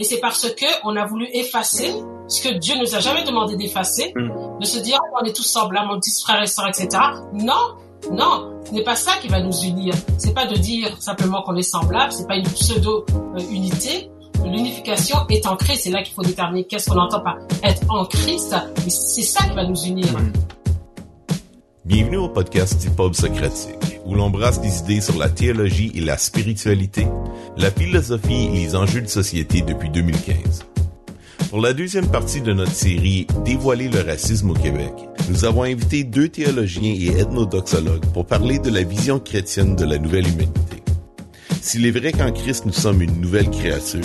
[0.00, 1.92] Et c'est parce que on a voulu effacer
[2.26, 4.58] ce que Dieu nous a jamais demandé d'effacer, Mm.
[4.58, 6.88] de se dire oh, on est tous semblables, on est tous frères et sœurs, etc.
[7.34, 7.74] Non,
[8.10, 9.92] non, ce n'est pas ça qui va nous unir.
[10.16, 14.10] C'est pas de dire simplement qu'on est semblable, c'est pas une pseudo euh, unité.
[14.42, 15.82] L'unification est en Christ.
[15.84, 18.56] C'est là qu'il faut déterminer qu'est-ce qu'on entend par être en Christ.
[18.86, 20.06] Et c'est ça qui va nous unir.
[21.84, 26.00] Bienvenue au podcast du Pub Socratique, où l'on brasse des idées sur la théologie et
[26.00, 27.06] la spiritualité,
[27.56, 30.66] la philosophie et les enjeux de société depuis 2015.
[31.48, 34.92] Pour la deuxième partie de notre série Dévoiler le racisme au Québec,
[35.28, 39.98] nous avons invité deux théologiens et ethnodoxologues pour parler de la vision chrétienne de la
[39.98, 40.82] nouvelle humanité.
[41.62, 44.00] S'il est vrai qu'en Christ nous sommes une nouvelle créature,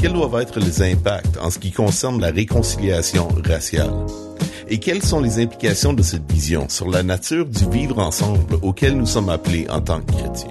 [0.00, 3.94] quels doivent être les impacts en ce qui concerne la réconciliation raciale?
[4.68, 8.96] Et quelles sont les implications de cette vision sur la nature du vivre ensemble auquel
[8.96, 10.50] nous sommes appelés en tant que chrétiens?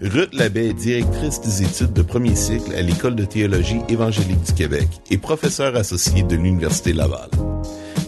[0.00, 4.52] Ruth Labbé est directrice des études de premier cycle à l'École de théologie évangélique du
[4.52, 7.28] Québec et professeure associée de l'Université Laval.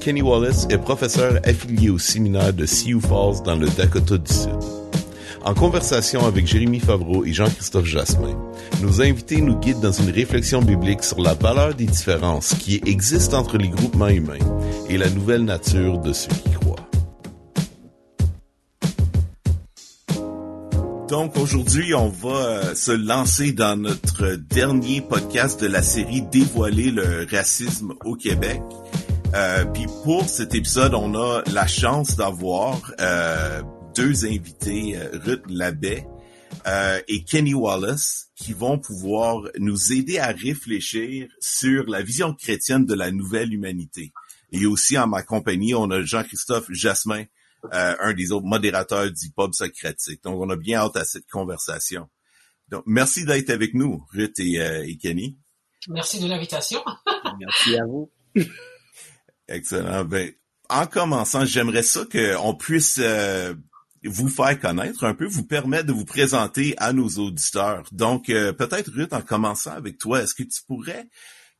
[0.00, 4.83] Kenny Wallace est professeur affilié au séminaire de Sioux Falls dans le Dakota du Sud.
[5.44, 8.34] En conversation avec Jérémy Favreau et Jean-Christophe Jasmin,
[8.80, 13.38] nos invités nous guident dans une réflexion biblique sur la valeur des différences qui existent
[13.38, 14.38] entre les groupements humains
[14.88, 16.88] et la nouvelle nature de ceux qui croient.
[21.08, 26.90] Donc aujourd'hui, on va euh, se lancer dans notre dernier podcast de la série Dévoiler
[26.90, 28.62] le racisme au Québec.
[29.34, 33.60] Euh, Puis pour cet épisode, on a la chance d'avoir euh,
[33.94, 36.04] deux invités, euh, Ruth Labbé
[36.66, 42.86] euh, et Kenny Wallace, qui vont pouvoir nous aider à réfléchir sur la vision chrétienne
[42.86, 44.12] de la nouvelle humanité.
[44.52, 47.24] Et aussi en ma compagnie, on a Jean-Christophe Jasmin,
[47.72, 50.22] euh, un des autres modérateurs du pub socratique.
[50.22, 52.08] Donc, on a bien hâte à cette conversation.
[52.68, 55.38] Donc, merci d'être avec nous, Ruth et, euh, et Kenny.
[55.88, 56.82] Merci de l'invitation.
[57.38, 58.10] Merci à vous.
[59.48, 60.04] Excellent.
[60.04, 60.32] Ben,
[60.70, 63.54] en commençant, j'aimerais ça qu'on puisse euh,
[64.04, 67.84] vous faire connaître un peu, vous permettre de vous présenter à nos auditeurs.
[67.92, 71.08] Donc, euh, peut-être Ruth, en commençant avec toi, est-ce que tu pourrais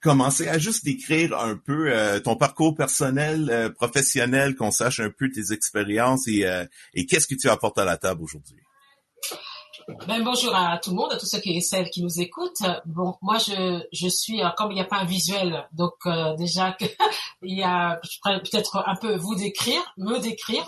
[0.00, 5.10] commencer à juste décrire un peu euh, ton parcours personnel, euh, professionnel, qu'on sache un
[5.10, 6.44] peu tes expériences et,
[7.06, 8.59] qu'est-ce que tu apportes à la table aujourd'hui?
[10.06, 12.62] Ben, bonjour à tout le monde, à tous ceux qui et celles qui nous écoutent.
[12.87, 15.93] Bon, moi je je suis comme il n'y a pas un visuel, donc
[16.38, 16.75] déjà
[17.43, 20.65] il y a je pourrais peut-être un peu vous décrire, me décrire.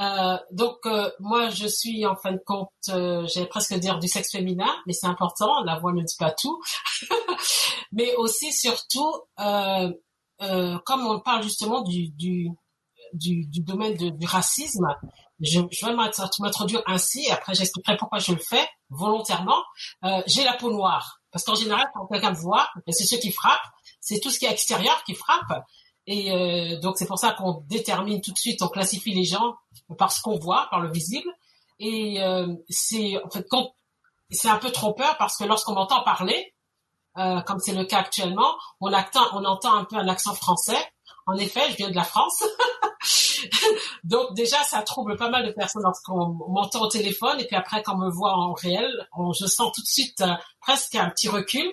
[0.00, 4.08] Euh, donc euh, moi je suis en fin de compte, euh, j'allais presque dire du
[4.08, 6.60] sexe féminin, mais c'est important, la voix ne dit pas tout.
[7.92, 9.92] mais aussi surtout euh,
[10.40, 12.48] euh, comme on parle justement du du
[13.12, 14.86] du, du domaine du racisme,
[15.40, 16.10] je, je vais m'int-
[16.40, 19.62] m'introduire ainsi, après j'expliquerai pourquoi je le fais volontairement.
[20.26, 23.30] J'ai la peau noire, parce qu'en général, quand quelqu'un me voit, ben, c'est ceux qui
[23.30, 23.60] frappent,
[24.00, 25.62] c'est tout ce qui est extérieur qui frappe.
[26.06, 29.54] Et euh, donc c'est pour ça qu'on détermine tout de suite, on classifie les gens
[29.94, 31.28] par ce qu'on voit, par le visible.
[31.84, 36.54] Et euh, c'est un peu trompeur parce que lorsqu'on m'entend parler,
[37.18, 40.78] euh, comme c'est le cas actuellement, on, entend un peu un accent français.
[41.26, 42.44] En effet, je viens de la France.
[44.04, 47.82] Donc déjà, ça trouble pas mal de personnes lorsqu'on m'entend au téléphone et puis après
[47.82, 51.28] quand on me voit en réel, je sens tout de suite euh, presque un petit
[51.28, 51.68] recul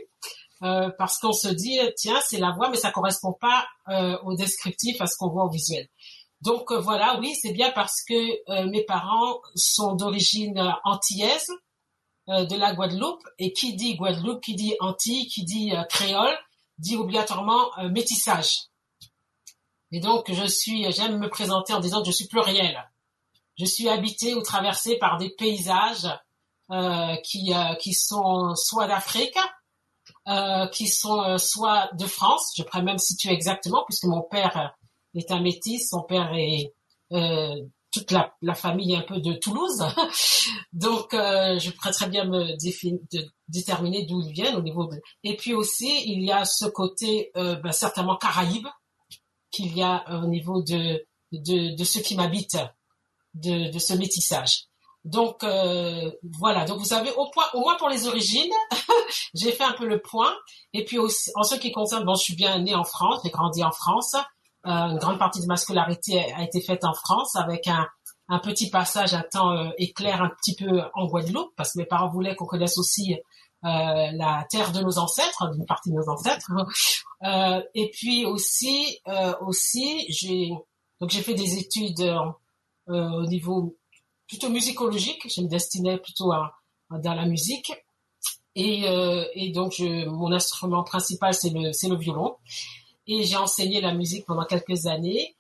[0.97, 3.65] parce qu'on se dit tiens c'est la voix mais ça correspond pas
[4.25, 5.87] au descriptif à ce qu'on voit au visuel.
[6.41, 8.13] Donc euh, voilà, oui c'est bien parce que
[8.51, 11.49] euh, mes parents sont d'origine euh, antillaise
[12.27, 16.37] de la Guadeloupe et qui dit Guadeloupe, qui dit Antilles, qui dit créole,
[16.77, 18.67] dit obligatoirement métissage.
[19.91, 22.87] Et donc, je suis, j'aime me présenter en disant que je suis pluriel.
[23.57, 26.07] Je suis habité ou traversé par des paysages
[26.71, 29.39] euh, qui, euh, qui sont soit d'Afrique,
[30.27, 32.53] euh, qui sont soit de France.
[32.55, 34.75] Je pourrais même situer exactement, puisque mon père
[35.19, 36.73] est un métis, son père est
[37.11, 37.55] euh,
[37.91, 39.83] toute la, famille un peu de Toulouse.
[40.73, 42.55] Donc, euh, je pourrais très bien me
[43.47, 45.01] déterminer d'où ils viennent au niveau de...
[45.23, 48.67] Et puis aussi, il y a ce côté euh, ben, certainement Caraïbes
[49.49, 52.59] qu'il y a au niveau de, de, ceux qui m'habitent,
[53.33, 54.65] de, ce métissage.
[55.03, 58.53] Donc voilà, donc vous savez au point, au moins pour les origines,
[59.33, 60.35] j'ai fait un peu le point.
[60.73, 63.31] Et puis aussi, en ce qui concerne, bon, je suis bien né en France, j'ai
[63.31, 64.15] grandi en France.
[64.69, 67.87] Euh, une grande partie de ma scolarité a été faite en France avec un,
[68.43, 72.09] petit passage, un temps euh, éclair un petit peu en Guadeloupe, parce que mes parents
[72.09, 73.17] voulaient qu'on connaisse aussi euh,
[73.63, 76.51] la terre de nos ancêtres, d'une partie de nos ancêtres.
[77.73, 79.01] Et puis aussi,
[79.41, 80.51] aussi, j'ai
[81.01, 82.15] donc j'ai fait des études
[82.87, 83.75] au niveau
[84.27, 85.27] plutôt musicologique.
[85.33, 86.53] Je me destinais plutôt à,
[86.91, 87.73] à- dans la musique.
[88.55, 92.37] Et, donc, mon instrument principal, c'est le, c'est le violon.
[93.11, 95.35] Et j'ai enseigné la musique pendant quelques années.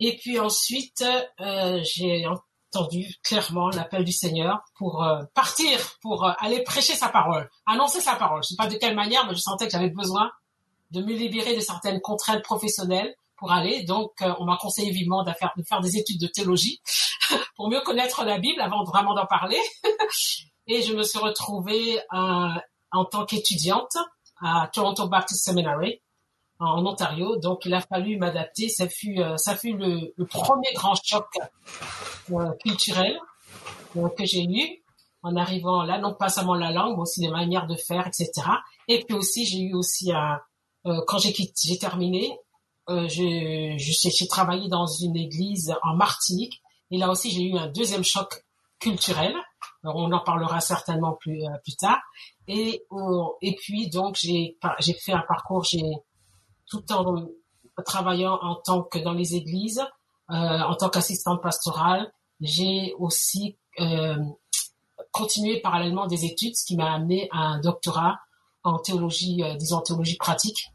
[0.00, 1.04] Et puis ensuite,
[1.40, 2.26] euh, j'ai
[2.74, 8.00] entendu clairement l'appel du Seigneur pour euh, partir, pour euh, aller prêcher sa parole, annoncer
[8.00, 8.42] sa parole.
[8.42, 10.30] Je sais pas de quelle manière, mais je sentais que j'avais besoin
[10.90, 13.84] de me libérer de certaines contraintes professionnelles pour aller.
[13.84, 16.80] Donc, euh, on m'a conseillé vivement de faire, de faire des études de théologie
[17.56, 19.60] pour mieux connaître la Bible avant vraiment d'en parler.
[20.66, 23.96] Et je me suis retrouvée en tant qu'étudiante
[24.40, 26.00] à Toronto Baptist Seminary
[26.58, 27.36] en Ontario.
[27.36, 28.68] Donc, il a fallu m'adapter.
[28.68, 31.26] Ça fut, euh, ça fut le, le, premier grand choc
[32.32, 33.18] euh, culturel
[33.96, 34.82] euh, que j'ai eu
[35.22, 38.30] en arrivant là, non pas seulement la langue, mais aussi les manières de faire, etc.
[38.88, 40.38] Et puis aussi, j'ai eu aussi un,
[41.06, 42.38] quand j'ai j'ai terminé,
[43.06, 46.60] j'ai j'ai travaillé dans une église en Martinique.
[46.90, 48.44] Et là aussi, j'ai eu un deuxième choc
[48.78, 49.34] culturel.
[49.82, 52.02] on en parlera certainement plus plus tard.
[52.46, 52.84] Et
[53.40, 55.90] et puis donc j'ai j'ai fait un parcours, j'ai
[56.68, 57.28] tout en
[57.84, 59.84] travaillant en tant que dans les églises,
[60.30, 64.16] euh, en tant qu'assistante pastorale, j'ai aussi euh,
[65.10, 68.18] continué parallèlement des études, ce qui m'a amené à un doctorat
[68.62, 70.70] en théologie, euh, disons théologie pratique,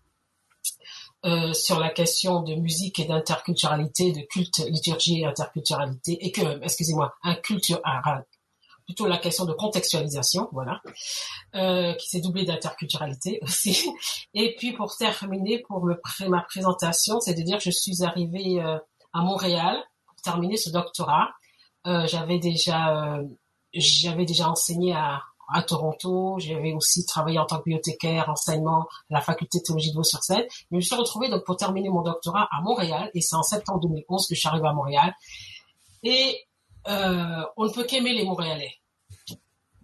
[1.26, 6.64] euh, sur la question de musique et d'interculturalité, de culte, liturgie et interculturalité, et que,
[6.64, 7.82] excusez-moi, un culture,
[8.90, 10.82] plutôt la question de contextualisation, voilà,
[11.54, 13.88] euh, qui s'est doublée d'interculturalité aussi.
[14.34, 15.86] Et puis pour terminer, pour
[16.28, 18.80] ma présentation, c'est de dire que je suis arrivée euh,
[19.14, 19.78] à Montréal
[20.08, 21.30] pour terminer ce doctorat.
[21.86, 23.24] Euh, j'avais déjà, euh,
[23.76, 25.22] j'avais déjà enseigné à,
[25.54, 26.38] à Toronto.
[26.40, 30.46] J'avais aussi travaillé en tant que bibliothécaire, enseignement à la faculté de théologie de Vaux-sur-Seine.
[30.50, 33.44] Mais je me suis retrouvée donc pour terminer mon doctorat à Montréal, et c'est en
[33.44, 35.14] septembre 2011 que je suis arrivée à Montréal.
[36.02, 36.44] Et
[36.88, 38.79] euh, on ne peut qu'aimer les Montréalais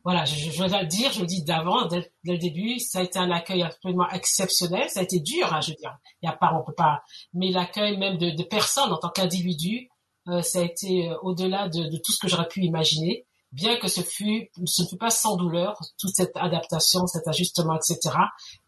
[0.05, 3.17] voilà, je, je, le dire, je le dis d'avant, dès, le début, ça a été
[3.17, 4.87] un accueil absolument exceptionnel.
[4.87, 5.97] Ça a été dur, hein, je veux dire.
[6.21, 7.01] Il y a pas, on peut pas,
[7.33, 9.89] mais l'accueil même de, de, personnes en tant qu'individu,
[10.27, 13.25] euh, ça a été euh, au-delà de, de, tout ce que j'aurais pu imaginer.
[13.51, 17.75] Bien que ce fut, ce ne fut pas sans douleur, toute cette adaptation, cet ajustement,
[17.75, 18.15] etc.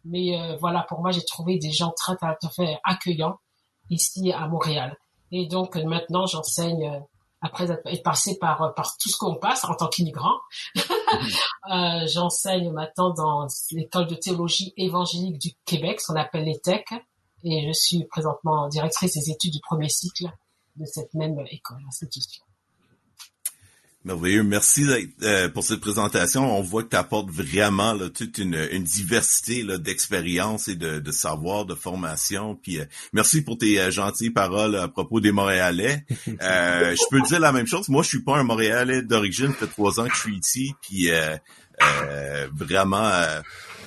[0.06, 3.38] Mais euh, voilà, pour moi, j'ai trouvé des gens très, très, très accueillants
[3.92, 4.98] ici à Montréal.
[5.32, 7.00] Et donc maintenant, j'enseigne euh,
[7.42, 10.34] après être passé par par tout ce qu'on passe en tant qu'immigrant.
[11.72, 16.86] euh, J'enseigne maintenant dans l'école de théologie évangélique du Québec, ce qu'on appelle l'ETEC,
[17.44, 20.26] et je suis présentement directrice des études du premier cycle
[20.76, 22.44] de cette même école, institution.
[24.08, 24.44] Merveilleux.
[24.44, 24.86] Merci
[25.24, 26.58] euh, pour cette présentation.
[26.58, 31.12] On voit que tu apportes vraiment là, toute une, une diversité d'expériences et de, de
[31.12, 32.56] savoir, de formation.
[32.56, 36.06] Puis euh, merci pour tes euh, gentilles paroles à propos des Montréalais.
[36.26, 37.90] je peux dire la même chose.
[37.90, 39.50] Moi, je suis pas un Montréalais d'origine.
[39.50, 40.74] Ça fait trois ans que je suis ici.
[40.82, 41.10] Puis
[42.54, 43.12] vraiment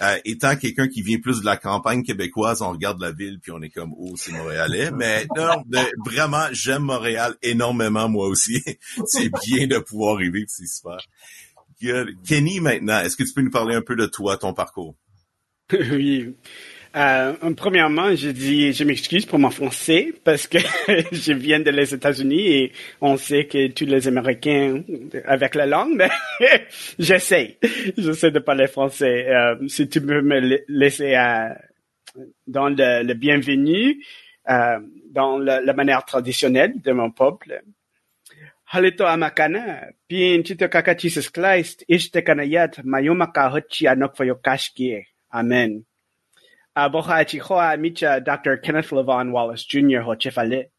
[0.02, 3.52] euh, étant quelqu'un qui vient plus de la campagne québécoise, on regarde la ville puis
[3.52, 4.90] on est comme oh c'est montréalais.
[4.92, 5.62] Mais non,
[6.06, 8.62] vraiment j'aime Montréal énormément moi aussi.
[9.06, 10.98] c'est bien de pouvoir arriver, c'est super.
[12.26, 14.94] Kenny maintenant, est-ce que tu peux nous parler un peu de toi, ton parcours?
[15.72, 16.34] oui.
[16.96, 20.58] Euh, premièrement, je dis, je m'excuse pour mon français parce que
[21.12, 24.82] je viens de les États-Unis et on sait que tous les Américains
[25.24, 26.10] avec la langue, mais
[26.98, 27.58] j'essaie,
[27.96, 29.28] j'essaie de parler français.
[29.28, 31.50] Euh, si tu peux me laisser euh,
[32.48, 34.04] dans le, le bienvenu,
[34.48, 34.80] euh,
[35.10, 37.62] dans la, la, manière traditionnelle de mon peuple.
[38.72, 42.70] Halito amakana, pin chito Christ, ishte kanayat,
[45.32, 45.84] Amen.
[46.88, 48.58] Boha chihoa micha Dr.
[48.58, 50.00] Kenneth Levon Wallace Jr.
[50.00, 50.70] ho chefale.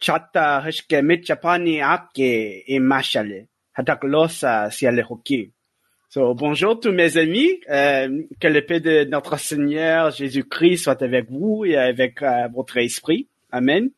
[0.00, 3.48] Chata hashke micha pani ake e mashale.
[3.76, 5.52] Hatak losa siale hoki.
[6.10, 11.30] So, bonjour tous mes amis, euh, que le paix de notre Seigneur Jésus-Christ soit avec
[11.30, 13.28] vous et avec euh, votre esprit.
[13.52, 13.90] Amen.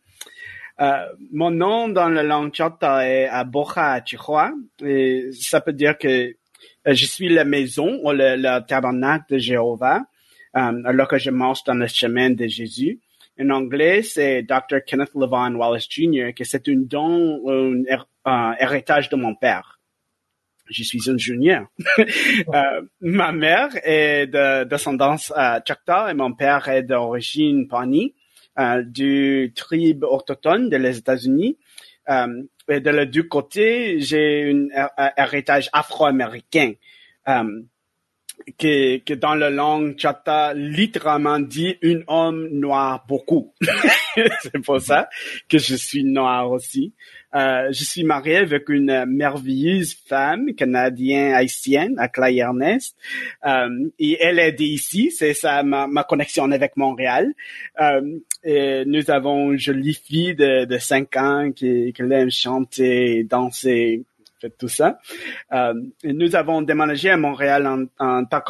[0.80, 4.52] Euh, mon nom dans la langue chata est Aboha Chihoa
[4.84, 6.34] et ça peut dire que euh,
[6.86, 10.00] je suis la maison ou le, le tabernacle de Jéhovah
[10.54, 13.00] um, alors que je marche dans le chemin de Jésus.
[13.40, 14.84] En anglais, c'est Dr.
[14.86, 17.40] Kenneth Levon Wallace Jr., que c'est un don,
[18.24, 19.80] un, héritage de mon père.
[20.68, 21.66] Je suis ingénieur.
[21.98, 28.14] euh, ma mère est de descendance euh, Choctaw et mon père est d'origine Pawnee,
[28.58, 31.56] euh, du tribe autochtone des États-Unis.
[32.08, 36.72] Euh, et de deux côtés, j'ai un héritage afro-américain.
[37.28, 37.62] Euh,
[38.58, 43.54] que, que dans la langue chata, littéralement dit un homme noir beaucoup.
[44.42, 45.08] c'est pour ça
[45.48, 46.92] que je suis noir aussi.
[47.34, 52.96] Euh, je suis marié avec une merveilleuse femme canadienne haïtienne, à Claire Ernest,
[53.46, 57.32] euh, et elle est d'ici, c'est ça ma, ma, connexion avec Montréal.
[57.80, 64.02] Euh, nous avons une jolie fille de, de 5 ans qui, qui aime chanter, danser,
[64.40, 64.98] fait tout ça.
[65.52, 68.42] Euh, nous avons déménagé à Montréal en, en tant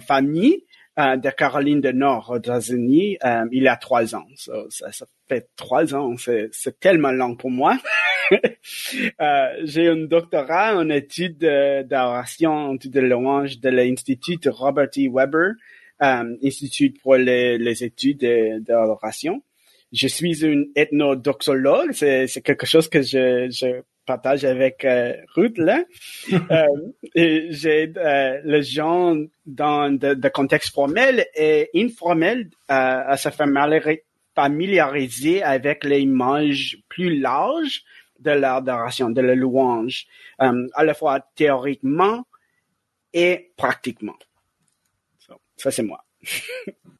[0.00, 0.64] famille
[0.98, 4.26] euh, de Caroline du Nord aux États-Unis euh, il y a trois ans.
[4.36, 4.52] Ça,
[4.92, 7.76] ça fait trois ans, c'est tellement long pour moi.
[8.32, 15.10] euh, J'ai un doctorat en études d'oration, en études de louange de l'Institut Robert E.
[15.12, 15.54] Weber,
[16.02, 19.42] euh, Institut pour les, les études d'oration.
[19.92, 25.84] Je suis une ethnodoxologue, c'est quelque chose que je, je partage avec euh, Ruth là.
[26.32, 26.66] euh,
[27.14, 33.28] J'aide euh, les gens dans de, de contexte formel et informel euh, à se
[34.34, 37.82] familiariser avec les images plus larges
[38.18, 40.06] de l'adoration, de la louange,
[40.40, 42.26] euh, à la fois théoriquement
[43.12, 44.18] et pratiquement.
[45.18, 46.04] So, ça c'est moi.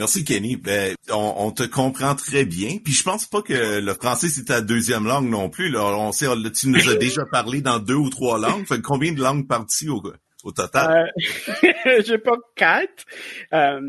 [0.00, 0.56] Merci Kenny.
[0.56, 2.78] Ben, on, on, te comprend très bien.
[2.82, 5.76] Puis je pense pas que le français c'est ta deuxième langue non plus.
[5.76, 6.24] On sait,
[6.58, 8.66] tu nous as déjà parlé dans deux ou trois langues.
[8.66, 10.02] Fait combien de langues parties au,
[10.42, 11.12] au total?
[11.22, 13.04] Euh, j'ai pas quatre.
[13.52, 13.82] Euh,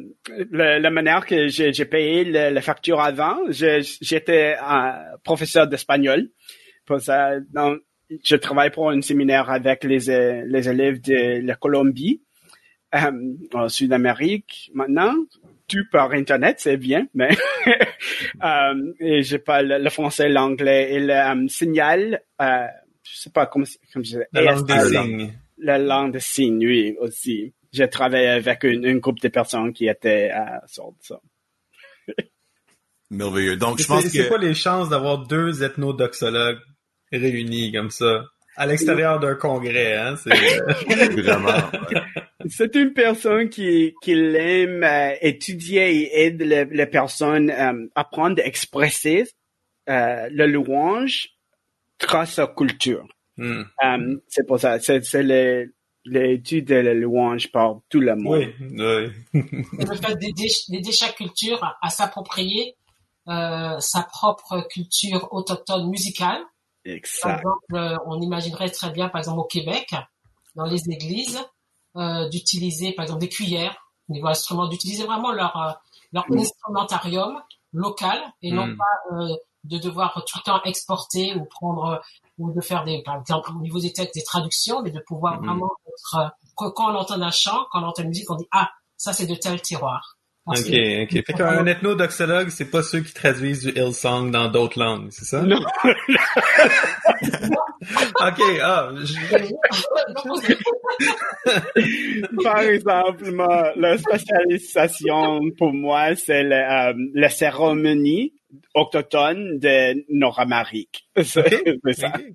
[0.52, 4.58] la, la, manière que j'ai payé la, facture avant, j'étais
[5.24, 6.28] professeur d'espagnol.
[6.86, 12.22] Pour je travaille pour un séminaire avec les, les élèves de la Colombie,
[12.96, 15.16] euh, en Sud-Amérique maintenant
[15.72, 17.30] tout par internet, c'est bien, mais
[18.44, 22.68] euh, et j'ai pas le, le français, l'anglais et le um, signal, euh,
[23.04, 24.24] je sais pas comment, comment je dis.
[24.34, 25.34] La langue des signes.
[25.58, 27.54] La langue des signes, oui, aussi.
[27.72, 31.20] J'ai travaillé avec une, une, groupe de personnes qui étaient à euh, ça.
[33.10, 33.56] Merveilleux.
[33.58, 34.10] Donc, je pense que...
[34.10, 36.60] C'est quoi les chances d'avoir deux ethnodoxologues
[37.12, 38.26] réunis comme ça?
[38.62, 40.30] À l'extérieur d'un congrès, hein, c'est
[41.22, 41.64] vraiment.
[42.48, 48.02] C'est une personne qui qui aime euh, étudier et aide les, les personnes euh, à
[48.02, 49.26] apprendre à exprimer
[49.90, 51.30] euh, le louange
[52.00, 53.08] grâce à la culture.
[53.38, 53.64] Mm.
[53.84, 55.24] Um, c'est pour ça, c'est c'est
[56.06, 58.54] l'étude de la louange par tout le monde.
[58.60, 59.44] Oui, oui.
[59.74, 62.76] le fait d'aider chaque culture à, à s'approprier
[63.28, 66.42] euh, sa propre culture autochtone musicale
[66.86, 67.22] Exact.
[67.22, 69.94] Par exemple, on imaginerait très bien, par exemple, au Québec,
[70.56, 71.40] dans les églises,
[71.98, 73.76] euh, d'utiliser, par exemple, des cuillères,
[74.10, 75.72] au niveau instrument, d'utiliser vraiment leur, euh,
[76.14, 76.38] leur mmh.
[76.38, 77.42] instrumentarium
[77.74, 78.56] local et mmh.
[78.56, 79.36] non pas euh,
[79.66, 82.02] de devoir tout le temps exporter ou prendre
[82.38, 85.42] ou de faire des, par exemple, au niveau des textes, des traductions, mais de pouvoir
[85.42, 85.46] mmh.
[85.46, 88.72] vraiment être, quand on entend un chant, quand on entend une musique, on dit, ah,
[88.98, 90.18] ça c'est de tel tiroir.
[90.48, 91.24] Ok, ok.
[91.26, 95.44] Fait qu'un ethnodoxologue, c'est pas ceux qui traduisent du Hillsong dans d'autres langues, c'est ça?
[95.44, 95.60] Non.
[98.20, 98.90] ok, ah.
[102.44, 108.34] Par exemple, ma, la spécialisation pour moi, c'est la, euh, la cérémonie
[108.74, 111.08] autochtone de Nord-Amérique.
[111.24, 111.94] C'est okay.
[111.94, 112.10] ça.
[112.10, 112.34] Okay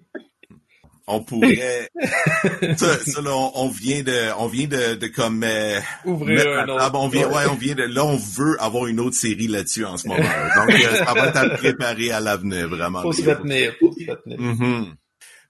[1.06, 1.90] on pourrait
[2.76, 6.68] ça, ça là, on, on, vient de on vient de, de comme euh, ouvrir un
[6.68, 6.78] autre.
[6.80, 9.46] Ah, bon, on vient ouais on vient de là on veut avoir une autre série
[9.46, 10.22] là-dessus en ce moment.
[10.56, 13.02] Donc euh, ça va être à préparer à l'avenir vraiment.
[13.02, 14.40] Faut se retenir faut se retenir.
[14.40, 14.94] Mm -hmm.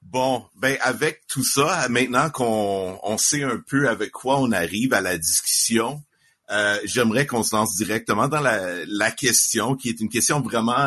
[0.03, 4.93] bon ben avec tout ça maintenant qu'on on sait un peu avec quoi on arrive
[4.93, 6.03] à la discussion
[6.51, 10.87] euh, j'aimerais qu'on se lance directement dans la, la question qui est une question vraiment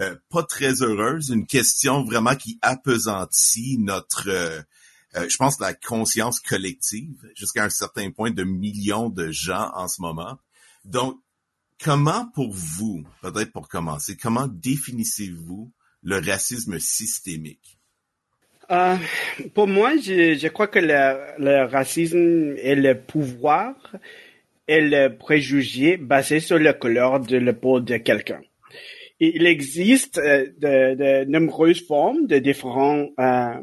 [0.00, 4.60] euh, pas très heureuse, une question vraiment qui appesantit notre, euh,
[5.16, 9.86] euh, je pense, la conscience collective jusqu'à un certain point de millions de gens en
[9.86, 10.36] ce moment.
[10.84, 11.16] Donc,
[11.82, 15.72] comment pour vous, peut-être pour commencer, comment définissez-vous
[16.02, 17.78] le racisme systémique?
[18.70, 18.96] Euh,
[19.54, 23.74] pour moi, je, je crois que le, le, racisme est le pouvoir
[24.66, 28.40] et le préjugé basé sur la couleur de la peau de quelqu'un
[29.34, 33.60] il existe euh, de, de, nombreuses formes de différents euh,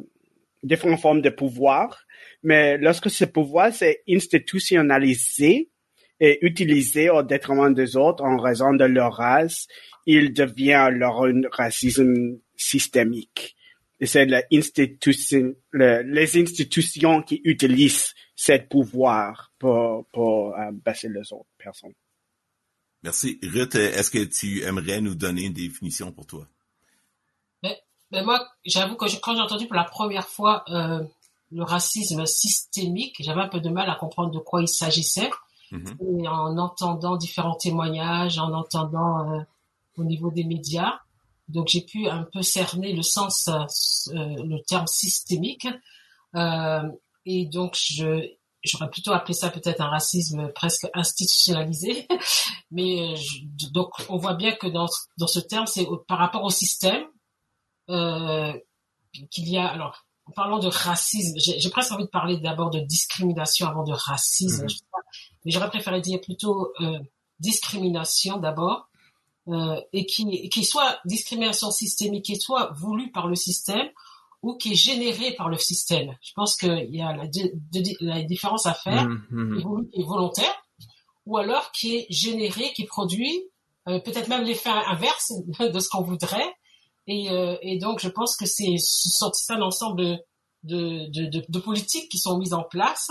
[0.64, 2.06] différentes formes de pouvoir,
[2.44, 5.70] mais lorsque ce pouvoir c'est institutionnalisé
[6.20, 9.68] et utilisé au détriment des autres en raison de leur race,
[10.06, 13.56] il devient alors un racisme systémique.
[14.00, 21.32] Et c'est l'institution, le, les institutions qui utilisent ce pouvoir pour, pour euh, baisser les
[21.34, 21.94] autres personnes.
[23.04, 23.40] Merci.
[23.44, 26.48] Ruth, est-ce que tu aimerais nous donner une définition pour toi?
[27.64, 27.82] Mais,
[28.12, 31.04] mais moi, j'avoue que je, quand j'ai entendu pour la première fois euh,
[31.52, 33.16] le racisme systémique.
[33.20, 35.30] J'avais un peu de mal à comprendre de quoi il s'agissait.
[35.72, 35.98] Mhm.
[36.00, 39.40] Et en entendant différents témoignages, en entendant euh,
[39.98, 41.00] au niveau des médias,
[41.48, 43.66] donc j'ai pu un peu cerner le sens, euh,
[44.14, 45.68] le terme systémique.
[46.36, 46.84] Euh,
[47.26, 48.30] et donc je
[48.64, 52.08] j'aurais plutôt appelé ça peut-être un racisme presque institutionnalisé,
[52.72, 54.88] mais je, donc on voit bien que dans
[55.18, 57.04] dans ce terme c'est par rapport au système
[57.90, 58.54] euh,
[59.30, 62.80] qu'il y a alors en parlant de racisme, j'ai presque envie de parler d'abord de
[62.80, 64.70] discrimination avant de racisme, Mhm.
[65.44, 67.00] mais j'aurais préféré dire plutôt euh,
[67.40, 68.88] discrimination d'abord,
[69.48, 73.90] euh, et qui, qui soit discrimination systémique, qui soit voulue par le système
[74.42, 76.16] ou qui est générée par le système.
[76.22, 77.24] Je pense qu'il y a la,
[78.02, 80.56] la différence à faire, Mhm, qui est voulu, qui est volontaire,
[81.26, 83.44] ou alors qui est généré, qui produit
[83.88, 86.54] euh, peut-être même l'effet inverse de ce qu'on voudrait.
[87.08, 90.18] Et, euh, et donc, je pense que c'est ce sont- c'est un ensemble de,
[90.64, 93.10] de, de, de- politiques qui sont mises en place.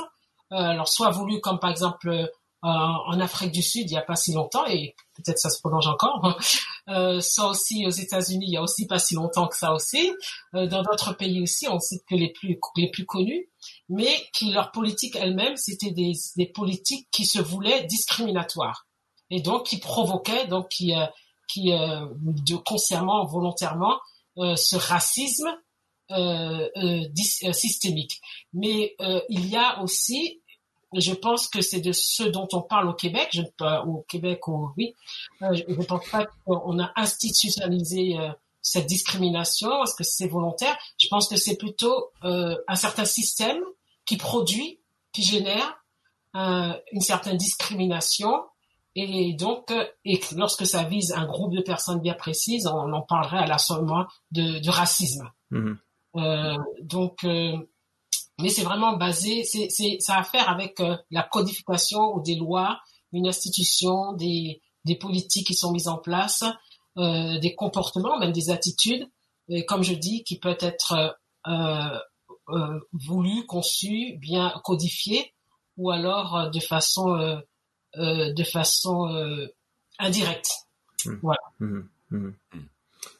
[0.52, 2.30] Euh, alors, soit voulu comme par exemple
[2.62, 5.60] euh, en Afrique du Sud, il n'y a pas si longtemps, et peut-être ça se
[5.60, 6.38] prolonge encore.
[6.88, 10.10] Euh, soit aussi aux États-Unis, il y a aussi pas si longtemps que ça aussi.
[10.54, 13.48] Euh, dans d'autres pays aussi, on sait que les plus les plus connus,
[13.88, 18.88] mais qui leur politique elle-même, c'était des, des politiques qui se voulaient discriminatoires
[19.28, 21.06] et donc qui provoquaient, donc qui euh,
[21.46, 24.00] qui euh, de consciemment, volontairement,
[24.36, 25.48] ce racisme
[26.12, 28.20] euh, euh, systémique.
[28.52, 30.42] Mais euh, il y a aussi,
[30.94, 34.48] je pense que c'est de ce dont on parle au Québec, je, pas au Québec,
[34.48, 34.94] ou oui,
[35.42, 38.30] euh, je ne pense pas qu'on a institutionnalisé euh,
[38.62, 40.76] cette discrimination, est-ce que c'est volontaire?
[40.98, 43.60] Je pense que c'est plutôt euh, un certain système
[44.04, 44.80] qui produit,
[45.12, 45.82] qui génère
[46.36, 48.44] euh, une certaine discrimination.
[48.96, 52.92] Et donc, euh, et que lorsque ça vise un groupe de personnes bien précises, on
[52.92, 53.56] en parlerait à la
[54.32, 55.30] de, de racisme.
[55.50, 55.78] Mhm.
[56.16, 57.56] Euh, donc, euh,
[58.42, 62.36] mais c'est vraiment basé, c'est, c'est, ça a à faire avec euh, la codification des
[62.36, 62.80] lois,
[63.12, 66.44] une institution, des, des politiques qui sont mises en place,
[66.98, 69.08] euh, des comportements, même des attitudes,
[69.48, 71.16] et comme je dis, qui peut être
[71.46, 71.98] euh,
[72.48, 75.32] euh, voulu, conçu, bien codifié,
[75.76, 77.40] ou alors euh, de façon, euh,
[77.96, 79.46] euh, de façon euh,
[79.98, 80.66] indirecte.
[81.60, 82.34] Mhm, mhm.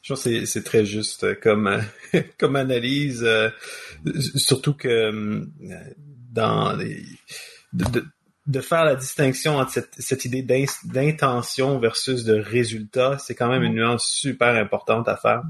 [0.01, 1.81] Je pense que c'est- très juste euh, comme euh,
[2.39, 3.49] comme analyse, euh,
[4.35, 5.45] surtout que
[6.31, 7.05] dans les-
[7.73, 13.63] de, faire la distinction entre cette, idée d'in- d'intention versus de résultat, c'est quand même
[13.63, 15.43] une nuance super importante à faire.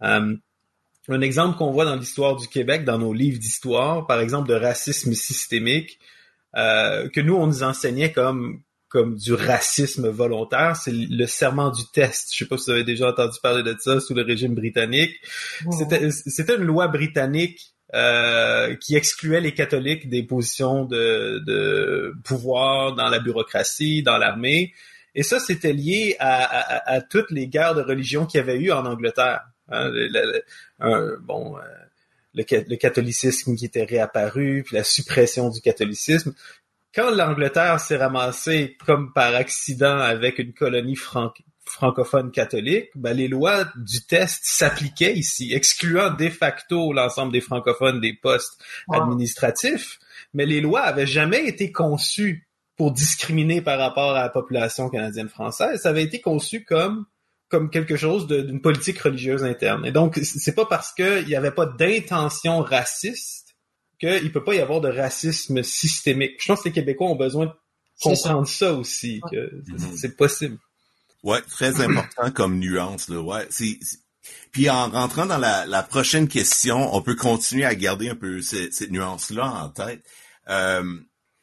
[0.00, 4.54] Un exemple qu'on voit dans l'histoire du Québec, dans nos livres d'histoire, par exemple de
[4.54, 5.98] racisme systémique,
[6.54, 12.30] que nous on nous enseignait comme comme du racisme volontaire, c'est le serment du test.
[12.32, 15.14] Je sais pas si vous avez déjà entendu parler de ça sous le régime britannique.
[15.78, 22.94] C'était c'était une loi britannique euh, qui excluait les catholiques des positions de, de pouvoir
[22.94, 24.74] dans la bureaucratie, dans l'armée.
[25.14, 28.58] Et ça, c'était lié à, à- à toutes les guerres de religion qu'il y avait
[28.58, 29.40] eu en Angleterre.
[29.68, 30.42] Hein, le- le-
[30.80, 31.60] un- bon, euh,
[32.34, 36.32] le, le catholicisme qui était réapparu, puis la suppression du catholicisme.
[36.94, 41.32] Quand l'Angleterre s'est ramassée comme par accident avec une colonie fran-
[41.64, 48.00] francophone catholique, ben, les lois du test s'appliquaient ici, excluant de facto l'ensemble des francophones
[48.00, 48.60] des postes
[48.92, 49.98] administratifs.
[50.34, 55.28] Mais les lois avaient jamais été conçues pour discriminer par rapport à la population canadienne
[55.28, 55.80] française.
[55.82, 57.06] Ça avait été conçu comme
[57.50, 59.84] comme quelque chose d'une politique religieuse interne.
[59.84, 63.39] Et donc, c'est pas parce qu'il n'y avait pas d'intention raciste
[64.00, 66.32] qu'il peut pas y avoir de racisme systémique.
[66.40, 67.52] Je pense que les Québécois ont besoin de
[67.96, 68.10] ça.
[68.10, 69.96] comprendre ça, aussi, que Mhm.
[69.96, 70.58] c'est possible.
[71.22, 73.20] Ouais, très important comme nuance là.
[73.20, 73.98] Ouais, c'est c'est-
[74.52, 78.40] puis en rentrant dans la, la prochaine question, on peut continuer à garder un peu
[78.42, 80.02] cette, cette nuance-là en tête.
[80.48, 80.98] Euh,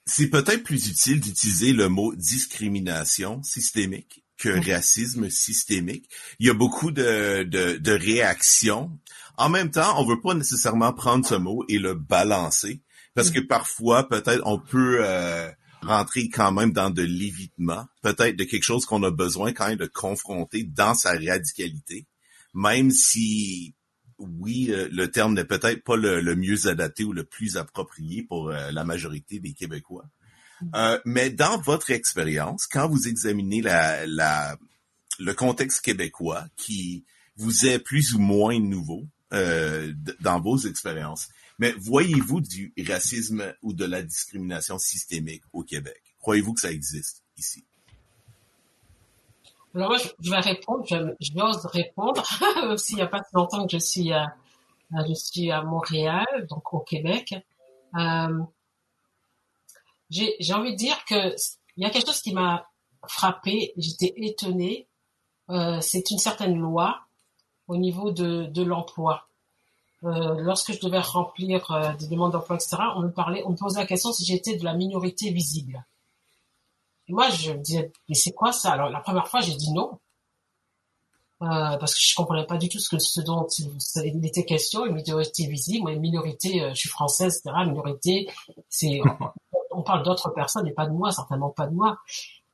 [0.06, 6.10] c'est peut-être plus utile d'utiliser le mot discrimination systémique que racisme systémique.
[6.40, 8.92] Il y a beaucoup de, de, de réactions.
[9.38, 12.82] En même temps, on veut pas nécessairement prendre ce mot et le balancer
[13.14, 15.50] parce que parfois, peut-être, on peut euh,
[15.82, 19.78] rentrer quand même dans de l'évitement, peut-être de quelque chose qu'on a besoin quand même
[19.78, 22.06] de confronter dans sa radicalité,
[22.54, 23.74] même si
[24.20, 28.50] oui, le terme n'est peut-être pas le, le mieux adapté ou le plus approprié pour
[28.50, 30.06] euh, la majorité des Québécois.
[30.76, 34.58] Euh, mais dans votre expérience, quand vous examinez la, la,
[35.20, 41.74] le contexte québécois qui vous est plus ou moins nouveau euh, dans vos expériences, mais
[41.78, 46.02] voyez-vous du racisme ou de la discrimination systémique au Québec?
[46.20, 47.66] Croyez-vous que ça existe ici?
[49.76, 52.24] Alors moi, je, vais répondre, je, j'ose répondre,
[52.68, 54.36] même s'il n'y a pas si longtemps que je suis à,
[55.08, 57.36] je suis à Montréal, donc au Québec.
[57.96, 58.44] Euh,
[60.10, 61.36] j'ai envie de dire que
[61.76, 62.68] il y a quelque chose qui m'a
[63.08, 64.88] frappé, j'étais étonnée.
[65.50, 67.07] Euh, c'est une certaine loi
[67.68, 69.28] au niveau de, de l'emploi.
[70.04, 73.58] Euh, lorsque je devais remplir euh, des demandes d'emploi, etc., on me parlait, on me
[73.58, 75.84] posait la question si j'étais de la minorité visible.
[77.08, 78.74] Et moi, je me disais, mais c'est quoi ça?
[78.74, 80.00] Alors, la première fois, j'ai dit non.
[81.44, 83.46] Euh, parce que je comprenais pas du tout ce, que, ce dont
[84.04, 88.28] il était question, une minorité visible, moi, une minorité, euh, je suis française, etc., minorité,
[88.70, 89.02] c'est,
[89.72, 92.00] on parle d'autres personnes et pas de moi, certainement pas de moi.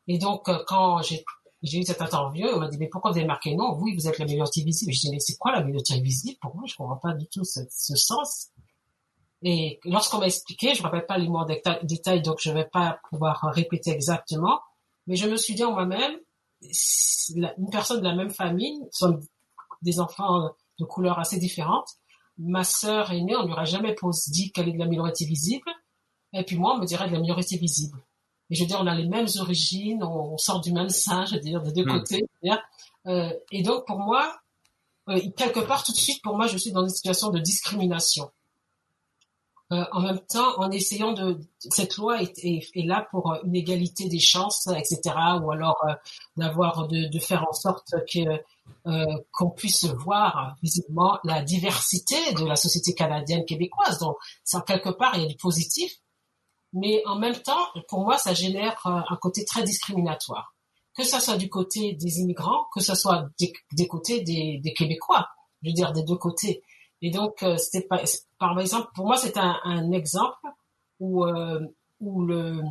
[0.08, 1.24] Et donc, euh, quand j'ai
[1.64, 4.08] j'ai eu cette interview, on m'a dit, mais pourquoi vous avez marqué non Oui, vous
[4.08, 4.92] êtes la minorité visible.
[4.92, 6.38] Je dis, mais c'est quoi la minorité visible?
[6.42, 8.50] Pour moi, je comprends pas du tout ce, ce sens.
[9.44, 12.56] Et lorsqu'on m'a expliqué, je ne rappelle pas les mots en détail, donc je ne
[12.56, 14.62] vais pas pouvoir répéter exactement,
[15.06, 16.18] mais je me suis dit en moi-même,
[16.62, 19.20] une personne de la même famille, sont
[19.82, 21.90] des enfants de couleurs assez différentes.
[22.38, 23.94] Ma sœur aînée, on lui aurait jamais
[24.30, 25.70] dit qu'elle est de la minorité visible,
[26.32, 28.02] et puis moi, on me dirait de la minorité visible.
[28.54, 31.42] Je veux dire, on a les mêmes origines, on, sort du même sein, je veux
[31.42, 32.00] dire, des deux hmm.
[32.00, 32.30] côtés.
[33.08, 34.38] Euh, et donc, pour moi,
[35.10, 38.32] euh, quelque part, tout de suite, pour moi, je suis dans une situation de discrimination.
[39.72, 44.08] Euh, en même temps, en essayant de, cette loi est, est, là pour une égalité
[44.08, 45.16] des chances, etc.
[45.42, 45.84] Ou alors
[46.38, 48.42] d'avoir, de, de, faire en sorte que
[49.32, 54.00] qu'on puisse voir visiblement la diversité de la société canadienne québécoise.
[54.00, 55.92] Donc, ça quelque part, il y a du positif,
[56.74, 60.56] mais en même temps, pour moi, ça génère un côté très discriminatoire.
[60.96, 64.74] Que ça soit du côté des immigrants, que ce soit des, des côtés des, des
[64.74, 65.28] Québécois,
[65.62, 66.64] je veux dire des deux côtés.
[67.02, 68.02] Et donc, euh, c'était pas,
[68.40, 70.48] par exemple, pour moi, c'est un, un, exemple
[71.00, 71.60] où, euh,
[72.00, 72.62] où, le,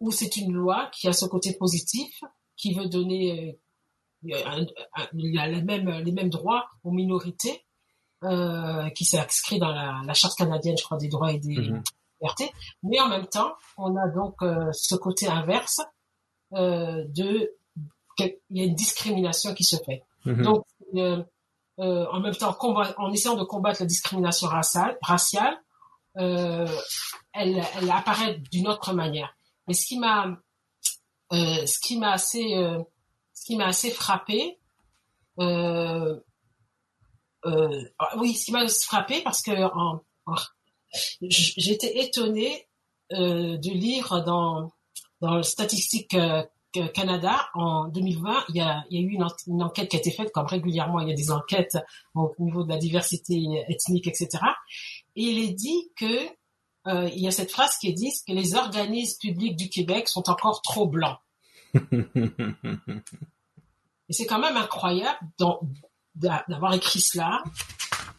[0.00, 2.22] où c'est une loi qui a ce côté positif,
[2.56, 3.52] qui veut donner euh,
[4.22, 7.64] il y a les mêmes, les mêmes droits aux minorités,
[8.22, 11.82] euh, qui inscrit dans la, la, Charte canadienne, je crois, des droits et des mm-hmm.
[12.82, 14.36] Mais en même temps, on a donc
[14.72, 15.80] ce côté inverse
[16.52, 17.52] de
[18.50, 20.04] il y a une discrimination qui se fait.
[20.26, 20.42] Mm-hmm.
[20.42, 20.66] Donc,
[21.80, 25.56] euh, en même temps en essayant de combattre la discrimination raciale, raciale
[26.18, 26.66] euh,
[27.32, 29.34] elle, elle apparaît d'une autre manière.
[29.66, 30.26] Mais ce qui m'a,
[31.32, 32.82] euh, ce qui m'a assez, euh,
[33.32, 34.58] ce qui m'a assez frappé,
[35.38, 36.20] euh,
[37.46, 37.84] euh,
[38.16, 40.02] oui, ce qui m'a frappé parce que en,
[41.22, 42.66] j'étais étonnée
[43.10, 44.72] de lire dans
[45.20, 46.16] dans le statistique
[46.94, 50.10] Canada, en 2020, il y a, il y a eu une, enquête qui a été
[50.12, 51.78] faite, comme régulièrement il y a des enquêtes
[52.14, 54.28] au niveau de la diversité ethnique, etc.
[55.16, 56.28] Et il est dit que
[56.86, 60.08] euh, il y a cette phrase qui est dit que les organismes publics du Québec
[60.08, 61.18] sont encore trop blancs.
[64.08, 65.18] Et c'est quand même incroyable
[66.14, 67.42] d'avoir écrit cela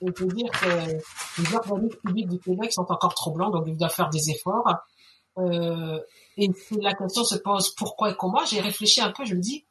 [0.02, 3.78] et de dire que les organismes publics du Québec sont encore trop blancs, donc ils
[3.78, 4.68] doivent faire des efforts.
[5.38, 6.00] Euh,
[6.38, 6.50] et
[6.82, 9.66] la question se pose pourquoi et comment, j'ai réfléchi un peu, je me dis,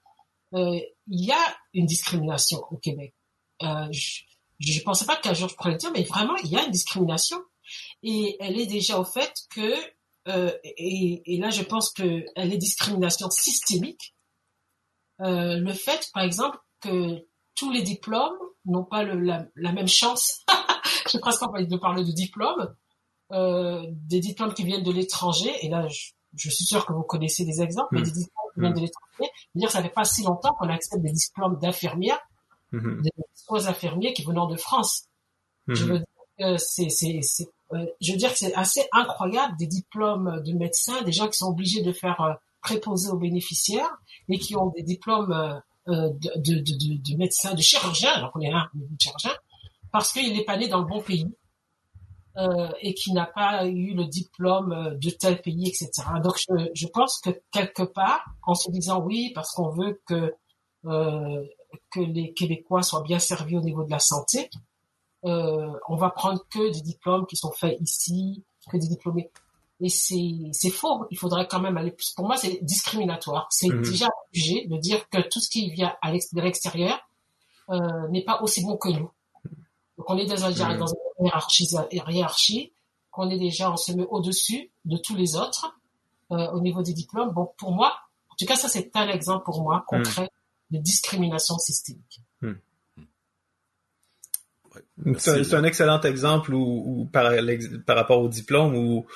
[0.55, 3.15] euh, il y a une discrimination au Québec.
[3.63, 6.57] Euh, je ne pensais pas qu'un jour je pourrais le dire, mais vraiment, il y
[6.57, 7.39] a une discrimination.
[8.03, 9.75] Et elle est déjà au fait que,
[10.29, 14.15] euh, et, et, là je pense que elle est discrimination systémique.
[15.21, 18.37] Euh, le fait, par exemple, que tous les diplômes
[18.67, 20.45] n'ont pas le, la, la, même chance.
[21.11, 22.75] J'ai presque envie de parler de diplômes.
[23.33, 27.03] Euh, des diplômes qui viennent de l'étranger, et là je, je suis sûr que vous
[27.03, 28.05] connaissez des exemples, mais hmm.
[28.05, 29.33] des diplômes qui viennent de l'étranger.
[29.55, 32.19] Dire, ça fait pas si longtemps qu'on accepte des diplômes d'infirmières,
[32.73, 33.03] hmm.
[33.03, 35.05] des infirmiers qui venant de France.
[35.69, 35.89] Je hmm.
[35.89, 36.07] veux dire
[36.39, 40.53] que c'est, c'est, c'est euh, je veux dire que c'est assez incroyable des diplômes de
[40.55, 42.33] médecins, des gens qui sont obligés de faire euh,
[42.63, 43.97] préposer aux bénéficiaires
[44.29, 45.55] et qui ont des diplômes euh,
[45.87, 48.53] de, de, de, de, médecins, de chirurgiens, alors qu'on est
[48.99, 49.33] chirurgien,
[49.93, 51.27] parce qu'il n'est pas né dans le bon pays
[52.37, 55.91] euh, et qui n'a pas eu le diplôme euh, de tel pays, etc.
[56.23, 56.37] Donc
[56.75, 60.35] je, pense que quelque part, en se disant oui, parce qu'on veut que
[60.87, 61.45] euh,
[61.97, 64.49] les Québécois soient bien servis au niveau de la santé,
[65.25, 69.31] euh, on va prendre que des diplômes qui sont faits ici, que des diplômés.
[69.81, 71.07] Et c'est c'est faux.
[71.11, 72.11] Il faudrait quand même aller plus.
[72.11, 73.49] Pour moi, c'est discriminatoire.
[73.51, 73.83] C'est mhm.
[73.83, 76.99] déjà obligé de dire que tout ce qui vient à l'extérieur
[77.71, 79.11] euh, n'est pas aussi bon que nous.
[79.97, 82.73] Donc on est dans, un, dans une hiérarchie, hiérarchie
[83.11, 85.77] qu'on est déjà, on se met au-dessus de tous les autres
[86.33, 87.31] euh, au niveau des diplômes.
[87.33, 87.95] Bon, pour moi,
[88.31, 90.31] en tout cas, ça c'est un exemple pour moi concret
[90.71, 92.21] de discrimination systémique.
[92.41, 92.55] Hmm.
[95.19, 97.33] C'est un excellent exemple où, par,
[97.87, 99.07] par, rapport au diplôme où,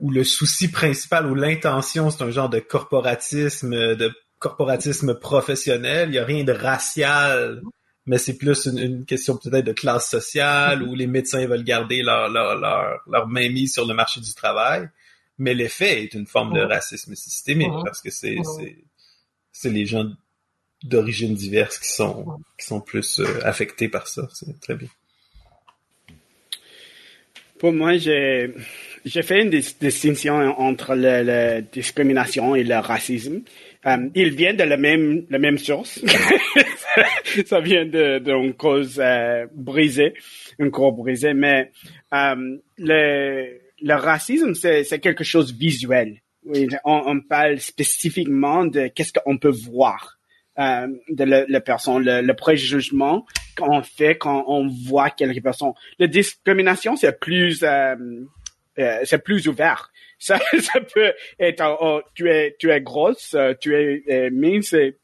[0.00, 6.08] où le souci principal ou l'intention c'est un genre de corporatisme, de corporatisme professionnel.
[6.08, 7.62] Il n'y a rien de racial
[8.06, 12.28] mais c'est plus une, question peut-être de classe sociale où les médecins veulent garder leur,
[12.28, 14.88] leur, leur, leur mainmise sur le marché du travail.
[15.38, 18.76] Mais l'effet est une forme de racisme systémique parce que c'est, c'est,
[19.52, 20.10] c'est les gens
[20.82, 24.28] d'origine diverse qui sont, qui sont plus euh, affectés par ça.
[24.34, 24.88] C'est très bien.
[27.58, 28.54] Pour moi, j'ai,
[29.04, 33.42] j'ai fait une distinction entre la discrimination et le racisme.
[33.84, 36.02] Um, ils viennent de la même, la même source.
[37.46, 40.14] ça vient d'une cause euh, brisée,
[40.58, 41.70] une corps brisée, mais
[42.10, 46.22] um, le, le racisme, c'est quelque chose visuel.
[46.84, 50.18] On, on, parle spécifiquement de qu'est-ce qu'on peut voir
[50.58, 55.72] euh, de la, la personne, le, le, préjugement qu'on fait quand on voit quelque personne.
[55.98, 57.96] La discrimination, c'est plus, euh,
[58.78, 59.90] euh, c'est plus ouvert.
[60.18, 64.30] Ça, ça peut être, oh, oh, tu es, tu es grosse, euh, tu es euh,
[64.32, 64.96] mince et,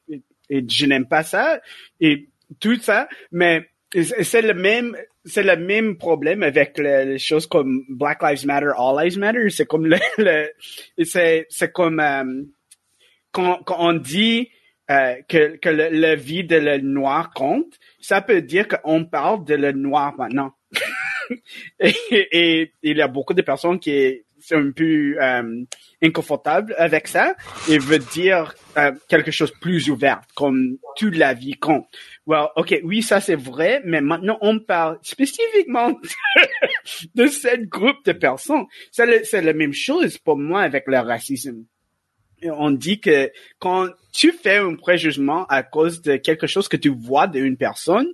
[0.48, 1.60] et je n'aime pas ça
[2.00, 3.68] et tout ça, mais
[4.22, 9.04] c'est le même, c'est le même problème avec les, choses comme Black Lives Matter, All
[9.04, 9.50] Lives Matter.
[9.50, 12.42] C'est comme le, le c'est, c'est comme euh,
[13.32, 14.48] quand, quand on dit
[14.90, 19.44] euh, que, que le, la vie de le noir compte, ça peut dire qu'on parle
[19.44, 20.52] de le noir maintenant.
[21.80, 25.64] et, et, il y a beaucoup de personnes qui sont un peu euh,
[26.02, 27.34] inconfortables avec ça
[27.68, 31.86] et veut dire euh, quelque chose plus ouvert, comme toute la vie compte.
[32.26, 35.92] Well, ok, oui, ça c'est vrai, mais maintenant on parle spécifiquement
[37.14, 38.64] de ce groupe de personnes.
[38.90, 41.64] C'est la même chose pour moi avec le racisme.
[42.42, 46.88] On dit que quand tu fais un préjugement à cause de quelque chose que tu
[46.88, 48.08] vois d'une personne,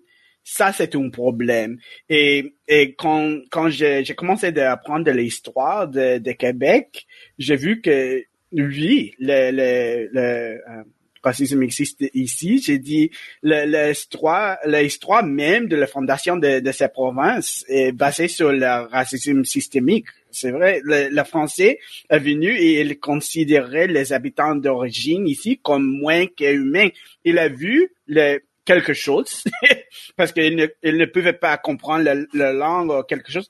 [0.48, 1.78] ça c'est un problème.
[2.08, 7.04] Et, et quand, quand j'ai commencé à apprendre de l'histoire de, de Québec,
[7.36, 10.82] j'ai vu que oui, le, le, le euh,
[11.20, 12.62] racisme existe ici.
[12.64, 13.10] J'ai dit
[13.42, 19.44] l'histoire, l'histoire même de la fondation de, de cette province est basée sur le racisme
[19.44, 20.06] systémique.
[20.30, 25.84] C'est vrai, le, le, français est venu et il considérait les habitants d'origine ici comme
[25.84, 26.90] moins qu'humains.
[27.24, 29.44] Il a vu le, quelque chose
[30.16, 33.48] parce qu'il ne, il ne pouvait pas comprendre la, langue ou quelque chose.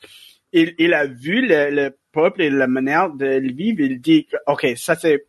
[0.52, 3.80] Il, il a vu le, le, peuple et la manière de vivre.
[3.80, 5.26] Il dit, ok, ça c'est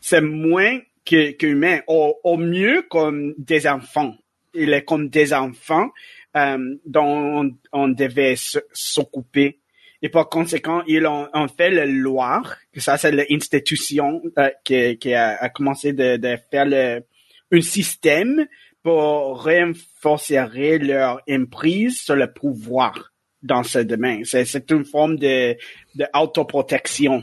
[0.00, 4.14] c'est moins qu'humain, au, au mieux comme des enfants.
[4.54, 5.90] Il est comme des enfants
[6.36, 8.34] euh, dont on, on devait
[8.72, 9.58] s'occuper.
[10.02, 14.96] Et par conséquent, ils ont, ont fait le Loire, que ça c'est l'institution euh, qui,
[14.98, 17.02] qui a, a, commencé de, de faire le,
[17.50, 18.46] un système
[18.88, 20.40] pour renforcer
[20.78, 24.24] leur emprise sur le pouvoir dans ce domaine.
[24.24, 25.58] C'est une forme de,
[25.94, 27.22] de autoprotection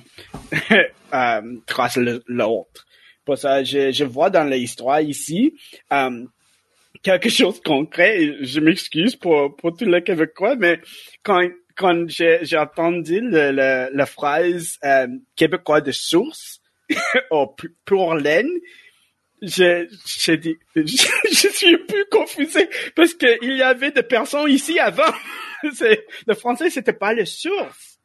[1.14, 1.98] euh, grâce
[2.28, 2.86] l'autre.
[3.26, 5.56] Pour ça, je, je vois dans l'histoire ici
[5.92, 6.24] euh,
[7.02, 8.36] quelque chose de concret.
[8.42, 10.80] Je m'excuse pour, pour tous les Québécois, mais
[11.24, 16.62] quand, quand j'ai entendu la phrase euh, québécois de source,
[17.32, 17.48] ou
[17.86, 18.52] pour laine,
[19.46, 20.82] je, je, dit, je,
[21.32, 25.14] je, suis peu confusé parce qu'il y avait des personnes ici avant.
[25.64, 28.00] le français, c'était pas le source.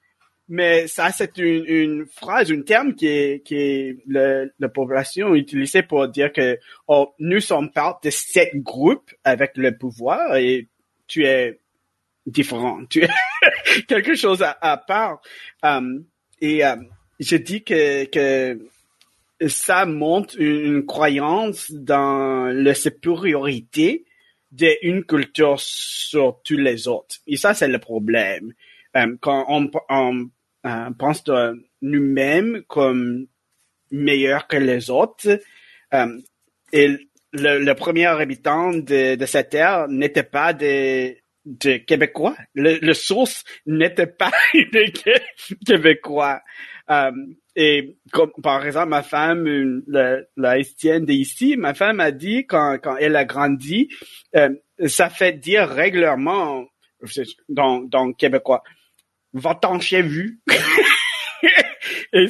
[0.49, 5.35] Mais ça, c'est une, une, phrase, un terme qui est, qui est le, la population
[5.35, 10.69] utilisait pour dire que oh, nous sommes part de cet groupe avec le pouvoir et
[11.07, 11.61] tu es
[12.27, 13.09] différent, tu es
[13.89, 15.21] quelque chose à, à part.
[15.63, 16.05] Um,
[16.41, 16.89] et um,
[17.21, 18.59] je dis que, que
[19.49, 24.05] ça montre une, croyance dans la supériorité
[24.51, 27.17] d'une culture sur tous les autres.
[27.27, 28.53] Et ça, c'est le problème.
[28.97, 29.71] Euh, quand on,
[30.67, 33.27] euh, pense de nous-mêmes comme
[33.91, 35.39] meilleurs que les autres,
[35.95, 36.19] euh,
[36.73, 42.37] et le, premier habitant de, cette terre n'était pas de, de Québécois.
[42.55, 46.41] Le, source n'était pas de Québécois.
[47.63, 52.79] Et comme par exemple ma femme, la, la haïtienne d'ici, ma femme a dit quand,
[52.83, 53.91] quand elle a grandi,
[54.35, 54.49] euh,
[54.87, 56.65] ça fait dire régulièrement
[57.51, 58.63] dans, dans québécois,
[59.35, 60.41] va-t'en chez vu.
[62.15, 62.29] et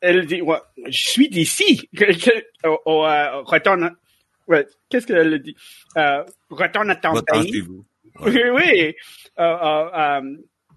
[0.00, 1.88] elle dit, ouais, je suis d'ici.
[2.64, 3.94] oh, euh, retourne.
[4.48, 5.54] Ouais, qu'est-ce qu'elle dit?
[5.96, 7.62] Euh, retourne à ton pays.
[8.20, 8.94] Oui, oui.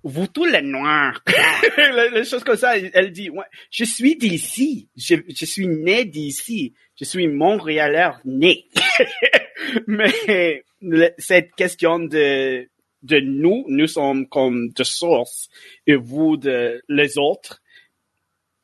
[0.05, 1.19] Vous tous les noirs,
[2.13, 2.77] les, choses comme ça.
[2.77, 3.31] Elle dit,
[3.71, 8.65] je suis d'ici, je, suis né d'ici, je suis montréalais né.
[9.87, 10.63] Mais
[11.17, 12.67] cette question de
[13.19, 15.49] nous, nous sommes comme de source
[15.87, 17.63] et vous de les autres.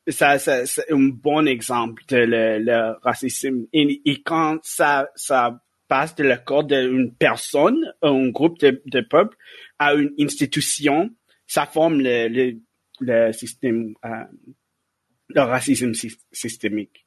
[0.06, 3.66] Ça, c'est un bon exemple de le, racisme.
[3.72, 9.36] Et, et, quand ça, ça passe de l'accord d'une personne, un groupe de, de peuple,
[9.78, 11.10] à une institution,
[11.46, 12.60] ça forme le, le,
[13.00, 14.24] le système, euh,
[15.28, 15.92] le racisme
[16.32, 17.06] systémique.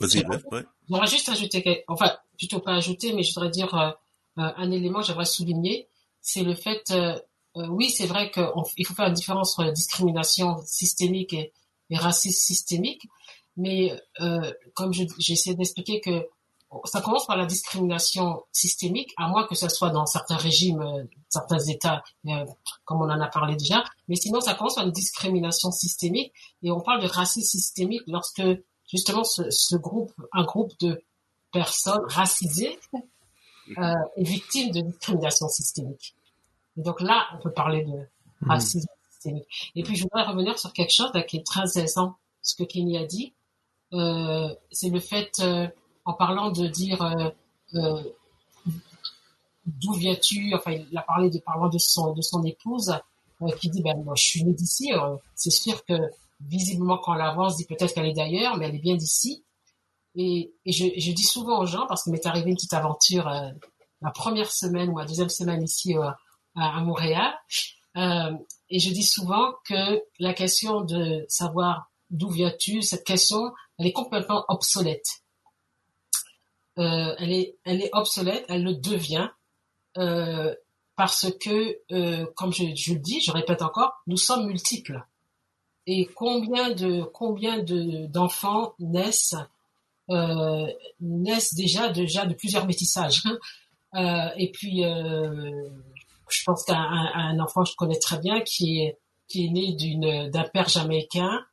[0.00, 0.64] Vas-y, ouais.
[0.88, 3.90] J'aimerais juste ajouter, enfin, plutôt pas ajouter, mais je voudrais dire euh,
[4.38, 5.88] euh un élément que j'aimerais souligner,
[6.20, 7.14] c'est le fait, euh,
[7.54, 11.52] oui, c'est vrai qu'il faut faire une différence entre discrimination systémique et,
[11.90, 13.06] et racisme systémique,
[13.56, 16.26] mais euh, comme j'essaie d'expliquer que
[16.84, 21.04] ça commence par la discrimination systémique, à moins que ce soit dans certains régimes, euh,
[21.28, 22.44] certains États, euh,
[22.84, 23.84] comme on en a parlé déjà.
[24.08, 26.32] Mais sinon, ça commence par une discrimination systémique.
[26.62, 28.42] Et on parle de racisme systémique lorsque
[28.90, 31.02] justement ce, ce groupe, un groupe de
[31.52, 32.78] personnes racisées,
[33.78, 36.14] euh, est victime de discrimination systémique.
[36.76, 38.48] Et donc là, on peut parler de mmh.
[38.48, 39.72] racisme systémique.
[39.76, 42.98] Et puis, je voudrais revenir sur quelque chose qui est très intéressant, ce que Kenny
[42.98, 43.34] a dit.
[43.92, 45.68] Euh, c'est le fait euh,
[46.04, 47.30] en parlant de dire euh,
[47.74, 48.02] euh,
[49.66, 52.94] d'où viens-tu enfin il a parlé de parlant de son de son épouse
[53.42, 54.90] euh, qui dit ben moi je suis née d'ici
[55.34, 55.94] c'est sûr que
[56.40, 59.44] visiblement quand on l'avance dit peut-être qu'elle est d'ailleurs mais elle est bien d'ici.
[60.14, 63.30] Et, et je, je, dis souvent aux gens parce qu'il m'est arrivé une petite aventure
[64.02, 66.18] la première semaine ou la deuxième semaine ici à,
[66.54, 67.32] à, Montréal.
[67.96, 73.92] Et je dis souvent que la question de savoir d'où viens-tu cette question elle est
[73.92, 75.21] complètement obsolète
[76.78, 79.28] euh, elle est, elle est obsolète, elle le devient
[79.98, 80.54] euh,
[80.96, 85.04] parce que, euh, comme je, je, le dis, je répète encore, nous sommes multiples.
[85.86, 89.34] Et combien de combien de d'enfants naissent
[90.10, 90.66] euh,
[91.00, 93.22] naissent déjà déjà de plusieurs métissages.
[93.94, 95.68] Euh, et puis, euh,
[96.30, 100.30] je pense qu'un un, enfant je connais très bien qui est qui est né d'une
[100.30, 101.44] d'un père jamaïcain,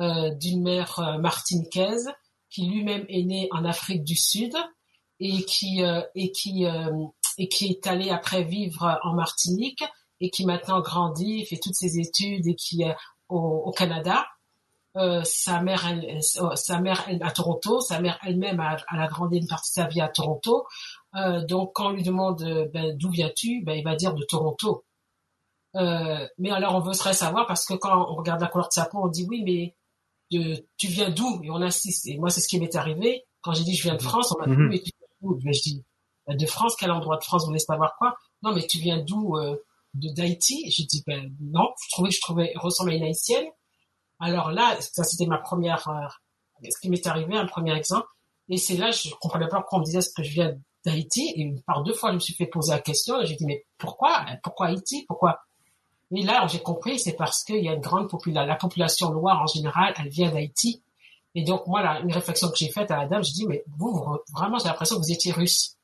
[0.00, 2.10] d'une mère martiniquaise,
[2.54, 4.54] qui lui-même est né en Afrique du Sud
[5.18, 6.90] et qui euh, et qui euh,
[7.38, 9.82] et qui est allé après vivre en Martinique
[10.20, 12.94] et qui maintenant grandit, fait toutes ses études et qui est
[13.28, 14.26] au, au Canada.
[14.96, 19.38] Euh, sa mère, elle, sa mère elle, à Toronto, sa mère elle-même a, a grandi
[19.38, 20.66] une partie de sa vie à Toronto.
[21.16, 24.84] Euh, donc quand on lui demande ben, d'où viens-tu, ben, il va dire de Toronto.
[25.74, 28.84] Euh, mais alors on veut savoir parce que quand on regarde la couleur de sa
[28.84, 29.74] peau, on dit oui, mais
[30.30, 31.40] de, tu viens d'où?
[31.42, 32.06] Et on insiste.
[32.06, 33.24] Et moi, c'est ce qui m'est arrivé.
[33.42, 34.68] Quand j'ai dit je viens de France, on m'a dit, mm-hmm.
[34.68, 35.38] mais tu viens d'où?
[35.40, 35.84] Je dis,
[36.26, 37.42] ben, de France, quel endroit de France?
[37.42, 38.14] Vous voulez savoir quoi?
[38.42, 39.56] Non, mais tu viens d'où euh,
[39.94, 43.46] De d'Haïti J'ai dit, ben non, je trouvais que je trouvais ressembler à une haïtienne.
[44.20, 48.06] Alors là, ça c'était ma première, euh, ce qui m'est arrivé, un premier exemple.
[48.48, 51.32] Et c'est là, je comprenais pas pourquoi on me disait ce que je viens d'Haïti?
[51.36, 53.20] Et par deux fois, je me suis fait poser la question.
[53.20, 54.24] Et j'ai dit, mais pourquoi?
[54.42, 55.04] Pourquoi Haïti?
[55.08, 55.40] Pourquoi
[56.14, 59.42] et là, j'ai compris, c'est parce qu'il y a une grande population, la population noire
[59.42, 60.82] en général, elle vient d'Haïti.
[61.34, 64.18] Et donc, moi, une réflexion que j'ai faite à la dame, je dis, mais vous,
[64.32, 65.76] vraiment, j'ai l'impression que vous étiez russe.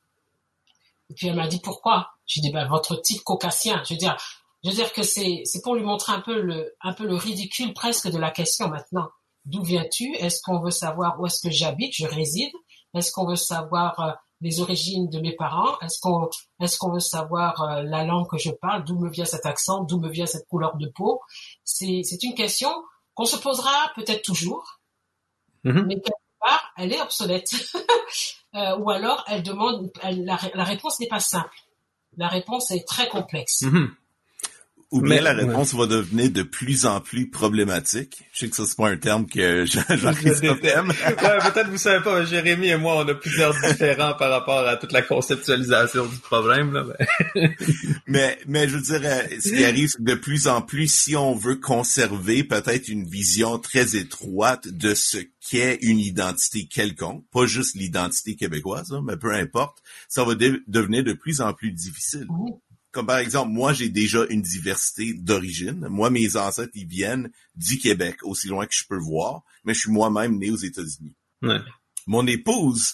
[1.09, 2.11] Et puis elle m'a dit, pourquoi?
[2.25, 3.83] J'ai dit, ben, votre type caucasien.
[3.85, 4.15] Je veux dire,
[4.63, 7.15] je veux dire que c'est, c'est pour lui montrer un peu le, un peu le
[7.15, 9.09] ridicule presque de la question maintenant.
[9.45, 10.15] D'où viens-tu?
[10.15, 12.53] Est-ce qu'on veut savoir où est-ce que j'habite, je réside?
[12.93, 14.11] Est-ce qu'on veut savoir euh,
[14.41, 18.37] les origines de mes parents Est-ce qu'on est-ce qu'on veut savoir euh, la langue que
[18.37, 21.21] je parle D'où me vient cet accent D'où me vient cette couleur de peau?
[21.63, 22.71] C'est c'est une question
[23.13, 24.79] qu'on se posera peut-être toujours,
[25.63, 25.85] mm-hmm.
[25.85, 27.51] mais quelque part elle est obsolète.
[28.55, 31.55] euh, ou alors elle demande la, la, réponse n'est pas simple.
[32.17, 33.61] La réponse est très complexe.
[33.61, 33.89] Mm-hmm.
[34.91, 38.23] Ou bien la réponse va devenir de plus en plus problématique.
[38.33, 40.89] Je sais que ça c'est pas un terme que Jean-Christophe aime.
[41.07, 44.75] ouais, peut-être vous savez pas, Jérémy et moi, on a plusieurs différents par rapport à
[44.75, 46.73] toute la conceptualisation du problème.
[46.73, 46.85] Là,
[48.05, 48.37] mais...
[48.47, 52.43] mais je dirais, ce qui arrive, c'est de plus en plus, si on veut conserver
[52.43, 58.93] peut-être une vision très étroite de ce qu'est une identité quelconque, pas juste l'identité québécoise,
[59.05, 59.77] mais peu importe,
[60.09, 62.27] ça va devenir de plus en plus difficile.
[62.91, 65.87] Comme par exemple, moi, j'ai déjà une diversité d'origine.
[65.89, 69.79] Moi, mes ancêtres, ils viennent du Québec, aussi loin que je peux voir, mais je
[69.81, 71.15] suis moi-même né aux États-Unis.
[72.07, 72.93] Mon épouse,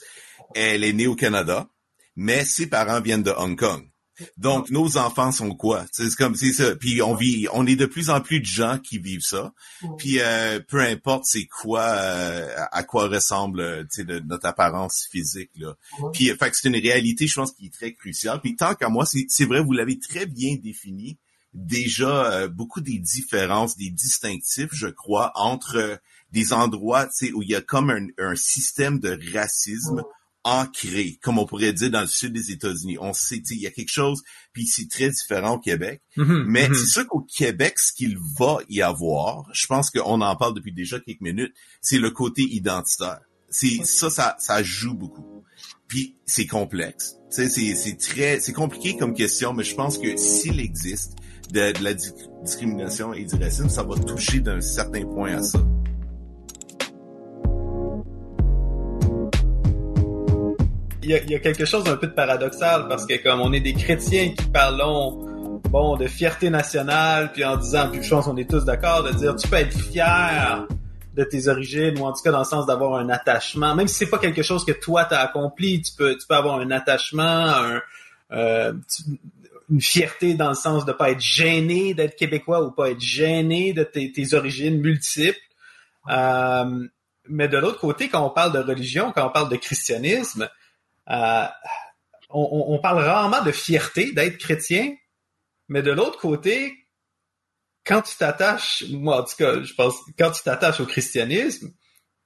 [0.55, 1.69] elle est née au Canada,
[2.15, 3.89] mais ses parents viennent de Hong Kong.
[4.37, 5.85] Donc, nos enfants sont quoi?
[5.91, 6.75] C'est comme c'est ça.
[6.75, 9.53] Puis on vit, on est de plus en plus de gens qui vivent ça.
[9.97, 15.51] Puis euh, peu importe c'est quoi, euh, à quoi ressemble euh, de, notre apparence physique.
[15.55, 15.75] Là.
[16.13, 18.41] Puis fait c'est une réalité, je pense, qui est très cruciale.
[18.41, 21.17] Puis tant qu'à moi, c'est vrai, vous l'avez très bien défini.
[21.53, 25.99] Déjà, beaucoup des différences, des distinctifs, je crois, entre
[26.31, 30.03] des endroits où il y a comme un, un système de racisme
[30.47, 32.97] ancré, comme on pourrait dire dans le sud des États-Unis.
[33.01, 34.23] On sait, il y a quelque chose,
[34.53, 36.01] puis c'est très différent au Québec.
[36.15, 36.73] Mm-hmm, mais mm-hmm.
[36.73, 40.71] c'est sûr qu'au Québec, ce qu'il va y avoir, je pense qu'on en parle depuis
[40.71, 43.19] déjà quelques minutes, c'est le côté identitaire.
[43.49, 45.43] C'est ça, ça, ça joue beaucoup.
[45.87, 47.15] Puis c'est complexe.
[47.29, 51.15] C'est c'est très c'est compliqué comme question, mais je pense que s'il existe
[51.51, 55.59] de, la discrimination et du racisme, ça va toucher d'un certain point à ça.
[61.09, 63.53] Y, a, il y a quelque chose d'un peu de paradoxal parce que comme on
[63.53, 68.25] est des chrétiens qui parlons bon de fierté nationale puis en disant puis je pense
[68.25, 70.67] qu'on est tous d'accord de dire tu peux être fier
[71.15, 73.95] de tes origines ou en tout cas dans le sens d'avoir un attachement même si
[73.95, 77.53] c'est pas quelque chose que toi t'as accompli tu peux tu peux avoir un attachement
[78.31, 78.73] euh,
[79.69, 83.73] une fierté dans le sens de pas être gêné d'être québécois ou pas être gêné
[83.73, 85.39] de tes, origines multiples.
[86.09, 86.87] Euh,
[87.29, 90.49] mais de l'autre côté, quand on parle de religion, quand on parle de christianisme,
[91.09, 91.45] euh,
[92.29, 94.93] on, on, parle rarement de fierté d'être chrétien,
[95.69, 96.75] mais de l'autre côté,
[97.85, 101.71] quand tu t'attaches, moi en tout cas, je pense, quand tu t'attaches au christianisme,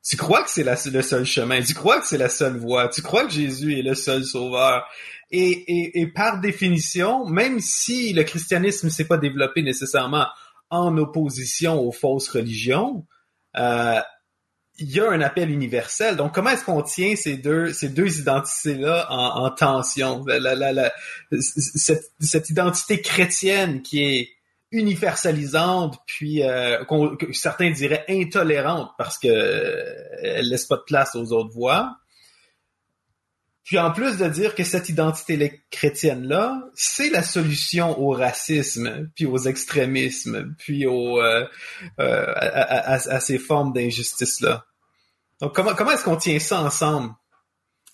[0.03, 3.03] tu crois que c'est le seul chemin, tu crois que c'est la seule voie, tu
[3.03, 4.87] crois que Jésus est le seul sauveur.
[5.29, 10.27] Et, et, par définition, même si le christianisme s'est pas développé nécessairement
[10.69, 13.05] en opposition aux fausses religions,
[13.55, 14.01] euh,
[14.79, 16.15] il y a un appel universel.
[16.15, 20.23] Donc, comment est-ce qu'on tient ces deux ces deux identités-là en, en, tension?
[20.25, 20.91] La, la, la,
[21.39, 24.29] cette, cette identité chrétienne qui est
[24.71, 31.33] universalisante, puis euh, que certains diraient intolérante parce que euh, laisse pas de place aux
[31.33, 31.97] autres voix.
[33.71, 39.25] Puis en plus de dire que cette identité chrétienne-là, c'est la solution au racisme, puis
[39.25, 41.47] aux extrémismes, puis aux, euh,
[42.01, 44.65] euh à, à, ces formes d'injustice-là.
[45.39, 47.13] Donc comment, comment est-ce qu'on tient ça ensemble?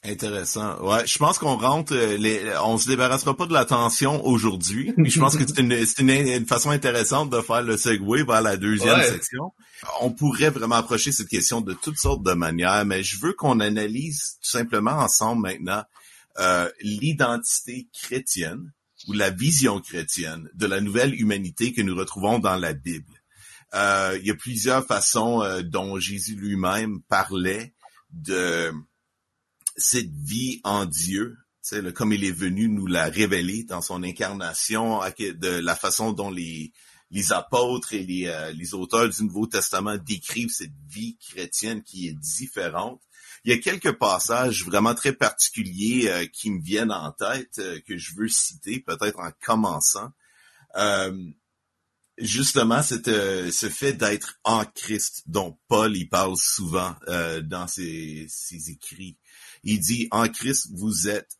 [0.03, 0.79] Intéressant.
[0.81, 4.93] Ouais, je pense qu'on rentre, euh, les, on se débarrassera pas de la tension aujourd'hui.
[5.03, 9.01] je pense que c'est une, une, façon intéressante de faire le segue vers la deuxième
[9.01, 9.53] section.
[10.01, 13.59] On pourrait vraiment approcher cette question de toutes sortes de manières, mais je veux qu'on
[13.59, 15.83] analyse tout simplement ensemble maintenant
[16.39, 18.71] euh, l'identité chrétienne
[19.07, 23.13] ou la vision chrétienne de la nouvelle humanité que nous retrouvons dans la Bible.
[23.73, 27.73] Euh, il y a plusieurs façons euh, dont Jésus lui-même parlait
[28.11, 28.71] de
[29.77, 31.37] cette vie en Dieu,
[31.71, 36.31] le, comme il est venu nous la révéler dans son incarnation, de la façon dont
[36.31, 36.73] les,
[37.29, 42.13] apôtres et les, euh, les auteurs du Nouveau Testament décrivent cette vie chrétienne qui est
[42.13, 43.01] différente.
[43.43, 47.79] Il y a quelques passages vraiment très particuliers euh, qui me viennent en tête, euh,
[47.87, 50.11] que je veux citer, peut-être en commençant.
[52.17, 56.95] justement, cette, ce fait d'être en Christ, dont Paul y parle souvent
[57.43, 58.27] dans ses
[58.69, 59.17] écrits.
[59.63, 61.37] Il dit, en Christ, vous êtes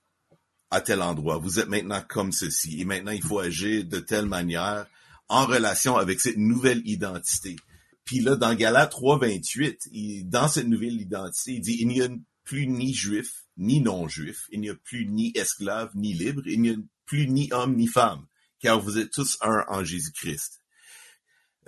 [0.70, 4.26] à tel endroit, vous êtes maintenant comme ceci, et maintenant il faut agir de telle
[4.26, 4.86] manière
[5.30, 7.56] en relation avec cette nouvelle identité.
[8.04, 12.10] Puis là, dans Galates 3.28, dans cette nouvelle identité, il dit, il n'y a
[12.44, 16.70] plus ni juif, ni non-juif, il n'y a plus ni esclave, ni libre, il n'y
[16.70, 18.26] a plus ni homme, ni femme,
[18.60, 20.57] car vous êtes tous un en Jésus-Christ.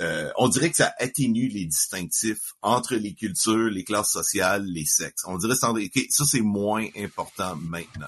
[0.02, 4.86] Euh, on dirait que ça atténue les distinctifs entre les cultures, les classes sociales, les
[4.86, 5.24] sexes.
[5.26, 8.08] On dirait que ça c'est moins important maintenant.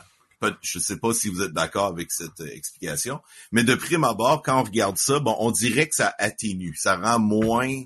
[0.61, 3.19] Je ne sais pas si vous êtes d'accord avec cette euh, explication,
[3.51, 6.95] mais de prime abord, quand on regarde ça, bon, on dirait que ça atténue, ça
[6.95, 7.83] rend moins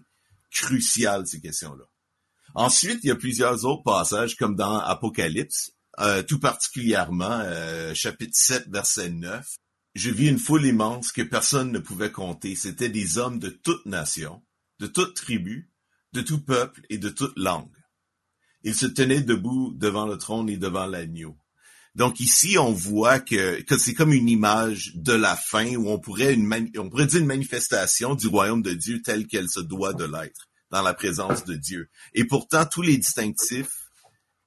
[0.52, 1.84] crucial ces questions-là.
[2.54, 7.44] Ensuite, il y a plusieurs autres passages, comme dans Apocalypse, euh, tout particulièrement
[7.94, 9.46] chapitre 7, verset 9,
[9.96, 12.56] je vis une foule immense que personne ne pouvait compter.
[12.56, 14.44] C'étaient des hommes de toute nation,
[14.80, 15.72] de toute tribu,
[16.14, 17.72] de tout peuple et de toute langue.
[18.64, 21.38] Ils se tenaient debout devant le trône et devant l'agneau.
[21.96, 26.34] Donc ici, on voit que, c'est comme une image de la fin où on pourrait,
[26.34, 30.82] une dire une manifestation du royaume de Dieu telle qu'elle se doit de l'être dans
[30.82, 31.90] la présence de Dieu.
[32.14, 33.85] Et pourtant, tous les distinctifs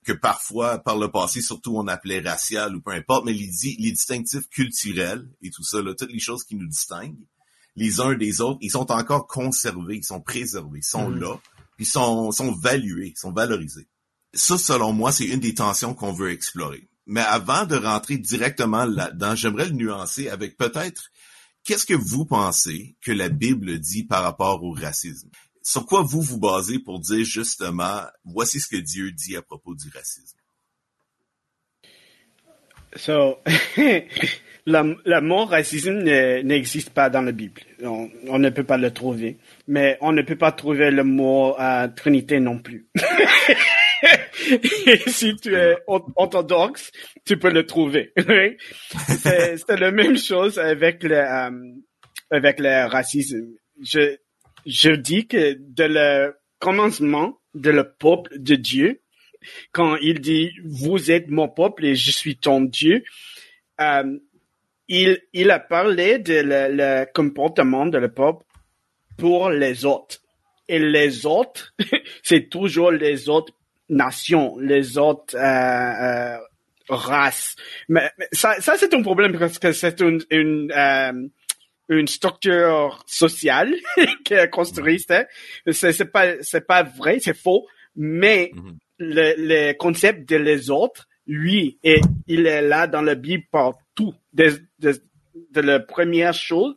[0.09, 3.93] que parfois, par le passé, surtout on appelait racial ou peu importe, mais les, les
[3.93, 7.27] distinctifs culturels et tout ça, là, toutes les choses qui nous distinguent,
[7.77, 11.21] les uns des autres, ils sont encore conservés, ils sont préservés, ils sont mm.
[11.21, 11.37] là,
[11.77, 13.87] puis sont, sont valués, sont valorisés.
[14.33, 16.89] Ça, selon moi, c'est une des tensions qu'on veut explorer.
[17.07, 21.11] Mais avant de rentrer directement là-dedans, j'aimerais le nuancer avec peut-être
[21.65, 25.29] qu'est-ce que vous pensez que la Bible dit par rapport au racisme?
[25.69, 29.75] Sur quoi vous vous basez pour dire justement, voici ce que Dieu dit à propos
[29.75, 30.39] du racisme?
[32.97, 33.37] So,
[34.67, 35.99] le, mot racisme
[36.43, 37.61] n'existe pas dans la Bible.
[37.83, 39.37] On, ne peut pas le trouver.
[39.67, 41.55] Mais on ne peut pas trouver le mot
[41.97, 42.89] Trinité non plus.
[45.09, 46.91] Si tu es orthodoxe,
[47.27, 48.15] tu peux le trouver.
[48.97, 51.51] c'est la même chose avec le, euh,
[52.31, 53.49] avec le racisme.
[54.69, 59.01] Je dis que de le commencement de le peuple de Dieu,
[59.73, 63.03] quand il dit vous êtes mon peuple et je suis ton Dieu,
[63.81, 64.19] euh,
[64.89, 68.45] il, il a parlé de le, le comportement de le peuple
[69.17, 70.21] pour les autres.
[70.69, 71.75] Et les autres,
[72.23, 73.55] c'est toujours les autres
[73.89, 76.39] nations, les autres euh, euh,
[76.89, 77.57] races.
[77.89, 81.29] Mais, ça, ça c'est un problème parce que c'est une, une, euh,
[81.89, 83.75] une structure sociale
[84.25, 85.11] qui est construite.
[85.11, 85.25] hein.
[85.71, 87.67] C'est pas c'est pas vrai, c'est faux.
[87.97, 88.79] Mais Mhm.
[88.99, 94.15] le, le concept de les autres, lui, et il est là dans la Bible partout,
[94.33, 94.95] de, de,
[95.51, 96.77] de la première chose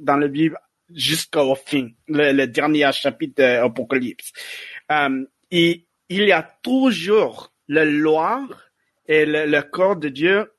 [0.00, 0.58] dans la Bible
[0.94, 4.32] jusqu'au fin, le, le dernier chapitre de l'Apocalypse.
[4.90, 8.46] Euh, et il y a toujours la loi
[9.06, 10.50] et le, le corps de Dieu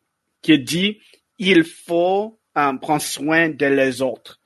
[0.41, 0.99] qui dit
[1.37, 4.39] il faut euh, prendre soin de les autres.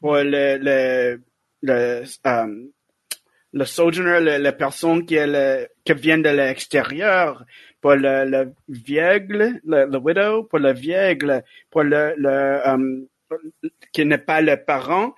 [0.00, 1.22] Pour le, le,
[1.62, 2.64] le, euh,
[3.52, 7.44] le sojourner, le- la personne qui, le, qui vient de l'extérieur,
[7.80, 11.18] pour le, le le, widow, pour le vieille,
[11.70, 13.06] pour le, le euh,
[13.92, 15.14] qui n'est pas le parent.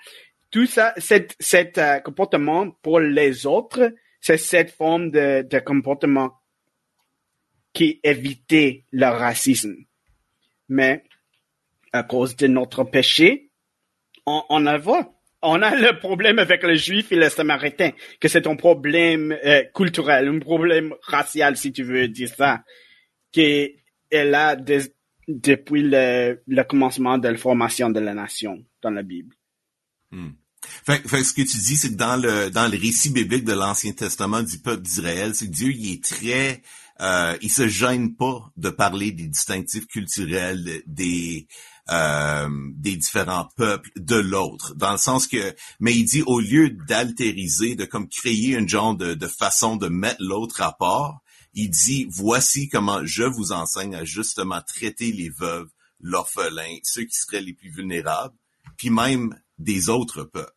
[0.50, 6.32] Tout ça, cet, cet comportement pour les autres, c'est cette forme de, de comportement
[7.72, 9.74] qui évitait le racisme.
[10.68, 11.04] Mais
[11.92, 13.50] à cause de notre péché,
[14.26, 15.14] on, on en voit.
[15.40, 19.62] On a le problème avec les juifs et les samaritains, que c'est un problème euh,
[19.72, 22.64] culturel, un problème racial, si tu veux dire ça,
[23.30, 23.42] qui
[24.10, 29.36] est là depuis le, commencement de la formation de la nation dans la Bible.
[30.10, 30.30] Hmm.
[30.86, 34.42] Ce que tu dis, c'est que dans le dans le récit biblique de l'Ancien Testament
[34.42, 36.62] du peuple d'Israël, c'est que Dieu il est très
[37.00, 41.46] euh, il se gêne pas de parler des distinctifs culturels des
[41.90, 46.70] euh, des différents peuples de l'autre, dans le sens que, mais il dit au lieu
[46.70, 51.20] d'altériser, de comme créer une genre de, de façon de mettre l'autre à part,
[51.54, 55.68] il dit voici comment je vous enseigne à justement traiter les veuves,
[56.00, 58.34] l'orphelin, ceux qui seraient les plus vulnérables,
[58.76, 60.52] puis même des autres peuples.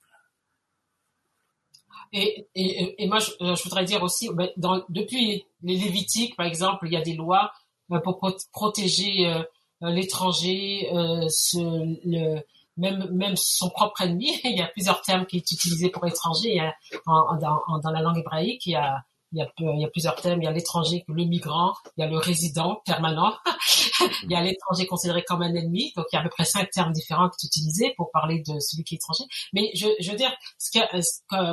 [2.13, 6.45] Et, et, et moi, je, je voudrais dire aussi, ben, dans, depuis les Lévitiques, par
[6.45, 7.53] exemple, il y a des lois
[7.91, 9.41] euh, pour pro- protéger euh,
[9.89, 12.39] l'étranger, euh, le,
[12.77, 14.39] même, même son propre ennemi.
[14.43, 16.59] Il y a plusieurs termes qui sont utilisés pour étranger.
[17.05, 19.03] En, en- en- dans la langue hébraïque, il y a,
[19.33, 20.41] il y a, il y a plusieurs termes.
[20.41, 23.33] Il y a l'étranger, le migrant, il y a le résident permanent,
[24.23, 25.91] il y a l'étranger considéré comme un ennemi.
[25.95, 28.41] Donc, il y a à peu près cinq termes différents qui sont utilisés pour parler
[28.45, 29.23] de celui qui est étranger.
[29.53, 30.69] Mais je, je veux dire, ce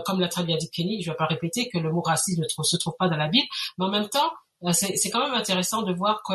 [0.04, 2.64] comme l'a très bien dit Kenny, je vais pas répéter que le mot racisme ne
[2.64, 3.46] se trouve pas dans la Bible,
[3.78, 6.34] mais en même temps, euh, c'est c'est quand même intéressant de voir que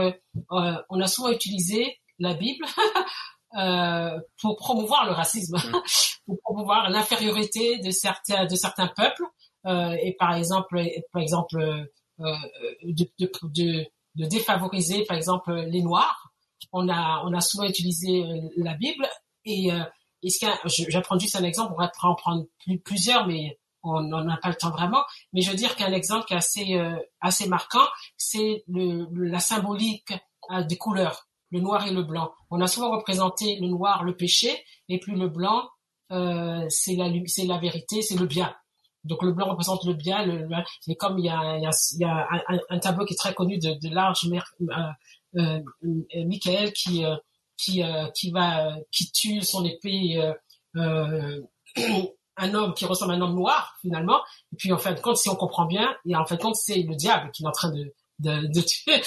[0.51, 2.65] euh, on a souvent utilisé la Bible
[3.57, 5.57] euh, pour promouvoir le racisme,
[6.25, 9.23] pour promouvoir l'infériorité de certains de certains peuples.
[9.65, 11.85] Euh, et par exemple par exemple euh,
[12.19, 12.35] euh,
[12.83, 16.29] de, de, de, de défavoriser par exemple les Noirs.
[16.71, 19.07] On a on a souvent utilisé euh, la Bible.
[19.45, 19.83] Et euh,
[20.21, 23.59] et ce qu'un- je- j'apprends juste un exemple, on pourrait en prendre plus- plusieurs, mais
[23.83, 25.03] on n'en a pas le temps vraiment.
[25.33, 27.85] Mais je veux dire qu'un exemple assez, euh, assez marquant,
[28.17, 30.13] c'est le, la symbolique
[30.51, 32.31] euh, des couleurs, le noir et le blanc.
[32.49, 34.51] On a souvent représenté le noir, le péché,
[34.89, 35.69] et puis le blanc,
[36.11, 38.53] euh, c'est la, c'est la vérité, c'est le bien.
[39.03, 41.65] Donc le blanc représente le bien, le, le- et comme il y a, il y
[41.67, 44.75] a, y a un, un- tableau qui est très connu de, de Large euh,
[45.37, 47.03] euh, euh, Michael qui
[47.57, 47.83] qui
[48.15, 50.21] qui va qui tue son épée
[52.37, 54.19] un homme qui ressemble à un homme noir finalement.
[54.51, 56.55] Et puis en fin de compte si on comprend bien et en fin de compte
[56.55, 59.01] c'est le diable qui est en train de de, de tuer.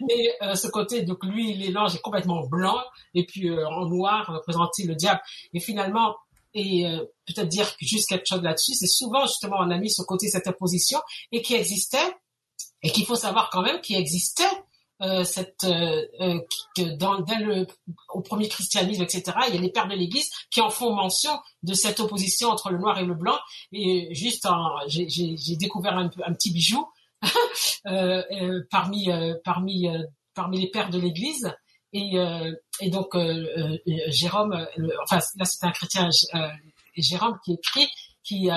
[0.08, 2.78] Mais euh, ce côté donc lui l'ange est complètement blanc
[3.14, 5.20] et puis euh, en noir représenter le diable.
[5.52, 6.16] Et finalement
[6.54, 10.02] et euh, peut-être dire juste quelque chose là-dessus c'est souvent justement on a mis ce
[10.02, 10.98] côté cette opposition
[11.32, 12.16] et qui existait
[12.82, 14.44] et qu'il faut savoir quand même qu'il existait
[15.02, 16.40] euh, cette euh, euh,
[16.74, 17.66] que dans, dès le
[18.14, 21.32] au premier christianisme etc il y a les pères de l'Église qui en font mention
[21.62, 23.38] de cette opposition entre le noir et le blanc.
[23.72, 24.48] Et juste
[24.86, 26.88] j'ai, découvert un, petit bijou
[27.86, 29.86] euh, euh, parmi euh, parmi
[30.34, 31.54] parmi les pères de l'Église.
[31.92, 32.16] Et,
[32.80, 33.16] et donc
[34.08, 34.66] Jérôme
[35.02, 36.08] enfin là c'est un chrétien
[36.96, 37.88] Jérôme qui écrit
[38.22, 38.48] qui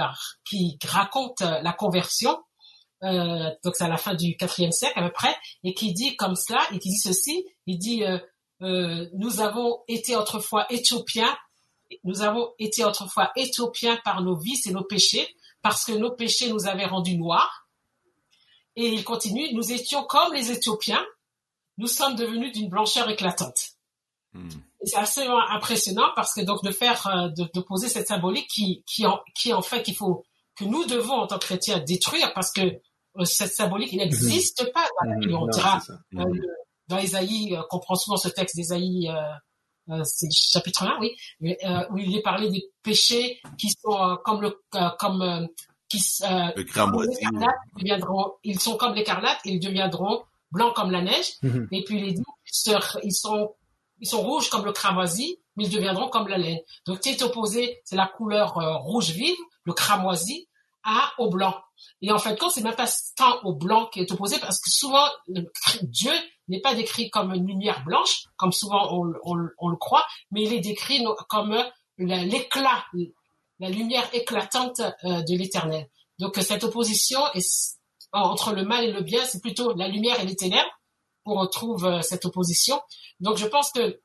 [0.45, 2.37] qui raconte la conversion
[3.03, 6.15] euh, donc c'est à la fin du quatrième siècle à peu près, et qui dit
[6.15, 8.19] comme cela, et qui dit ceci, il dit euh,
[8.61, 11.35] euh, nous avons été autrefois éthiopiens,
[12.03, 15.27] nous avons été autrefois éthiopiens par nos vices et nos péchés,
[15.61, 17.67] parce que nos péchés nous avaient rendus noirs.
[18.75, 21.03] Et il continue, nous étions comme les Éthiopiens,
[21.77, 23.71] nous sommes devenus d'une blancheur éclatante.
[24.33, 24.49] Hmm.
[24.83, 28.83] C'est assez impressionnant parce que donc de faire, euh, de, de poser cette symbolique qui,
[28.85, 30.23] qui en, qui en fait qu'il faut,
[30.55, 32.79] que nous devons en tant que chrétiens détruire parce que
[33.26, 35.36] cette symbolique, il n'existe pas dans la Bible.
[35.36, 35.82] On dira
[36.88, 39.11] dans Ésaïe, qu'on prend souvent ce texte d'Ésaïe
[39.89, 43.97] euh, c'est le chapitre 1, oui, euh, où il est parlé des péchés qui sont
[43.97, 44.55] euh, comme le
[44.99, 45.47] comme
[45.88, 46.63] qui le
[47.76, 51.34] deviendront, ils sont comme l'écarlate, ils deviendront blancs comme la neige.
[51.41, 51.67] Mhm.
[51.72, 52.24] Et puis il dit,
[53.03, 53.55] ils sont
[54.01, 56.59] ils sont rouges comme le cramoisi, mais ils deviendront comme la laine.
[56.86, 58.53] Donc c'est opposé, c'est la couleur
[58.84, 60.47] rouge vive, le cramoisi,
[60.84, 61.55] à au blanc.
[62.01, 64.69] Et en fait, quand c'est même pas tant au blanc qui est opposé, parce que
[64.69, 65.05] souvent
[65.82, 66.11] Dieu
[66.47, 70.59] n'est pas décrit comme une lumière blanche, comme souvent on, le croit, mais il est
[70.59, 71.55] décrit comme
[71.97, 72.86] l'éclat,
[73.59, 75.88] la lumière éclatante euh, de l'éternel.
[76.17, 77.19] Donc cette opposition
[78.11, 80.69] entre le mal et le bien, c'est plutôt la lumière et les ténèbres
[81.23, 82.80] qu'on retrouve euh, cette opposition.
[83.19, 84.01] Donc je pense que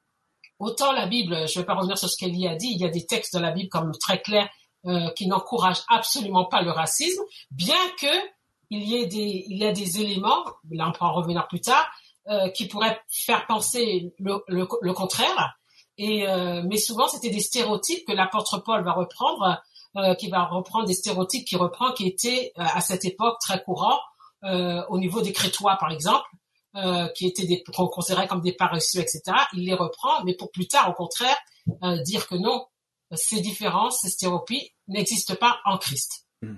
[0.58, 2.84] autant la Bible, je ne vais pas revenir sur ce qu'Elie a dit, il y
[2.84, 4.48] a des textes dans la Bible comme très clairs
[4.86, 8.06] euh, qui n'encouragent absolument pas le racisme, bien que
[8.70, 11.60] il y ait des, il y a des éléments, là on pourra en revenir plus
[11.60, 11.86] tard,
[12.28, 15.58] euh, qui pourraient faire penser le, le, le contraire.
[15.96, 19.62] Et euh, mais souvent c'était des stéréotypes que l'apôtre Paul va reprendre,
[19.96, 23.62] euh, qui va reprendre des stéréotypes qui reprend qui étaient euh, à cette époque très
[23.62, 24.00] courants
[24.90, 26.28] au niveau des Crétois par exemple,
[27.14, 29.22] qui étaient des qu'on considérait comme des paresseux etc.
[29.54, 31.38] Il les reprend, mais pour plus tard au contraire
[32.04, 32.66] dire que non,
[33.16, 36.26] ces différences, ces stéréotypes n'existent pas en Christ.
[36.42, 36.56] Hmm.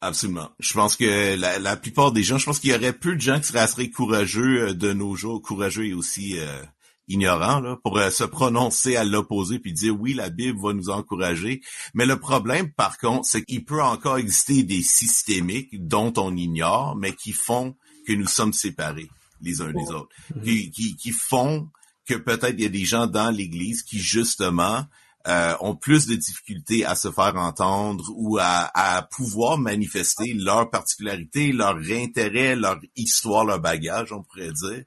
[0.00, 0.50] Absolument.
[0.60, 3.20] Je pense que la, la, plupart des gens, je pense qu'il y aurait peu de
[3.20, 6.62] gens qui seraient assez courageux euh, de nos jours, courageux et aussi euh,
[7.08, 10.90] ignorants, là, pour euh, se prononcer à l'opposé puis dire oui, la Bible va nous
[10.90, 11.62] encourager.
[11.94, 16.94] Mais le problème, par contre, c'est qu'il peut encore exister des systémiques dont on ignore,
[16.94, 17.74] mais qui font
[18.06, 19.08] que nous sommes séparés
[19.40, 20.08] les uns des autres,
[20.42, 21.68] qui, qui, qui font
[22.06, 24.84] que peut-être il y a des gens dans l'Église qui justement
[25.28, 30.70] euh, ont plus de difficultés à se faire entendre ou à, à pouvoir manifester leur
[30.70, 34.84] particularité, leur intérêt, leur histoire, leur bagage, on pourrait dire.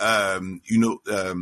[0.00, 1.34] Euh, une, euh,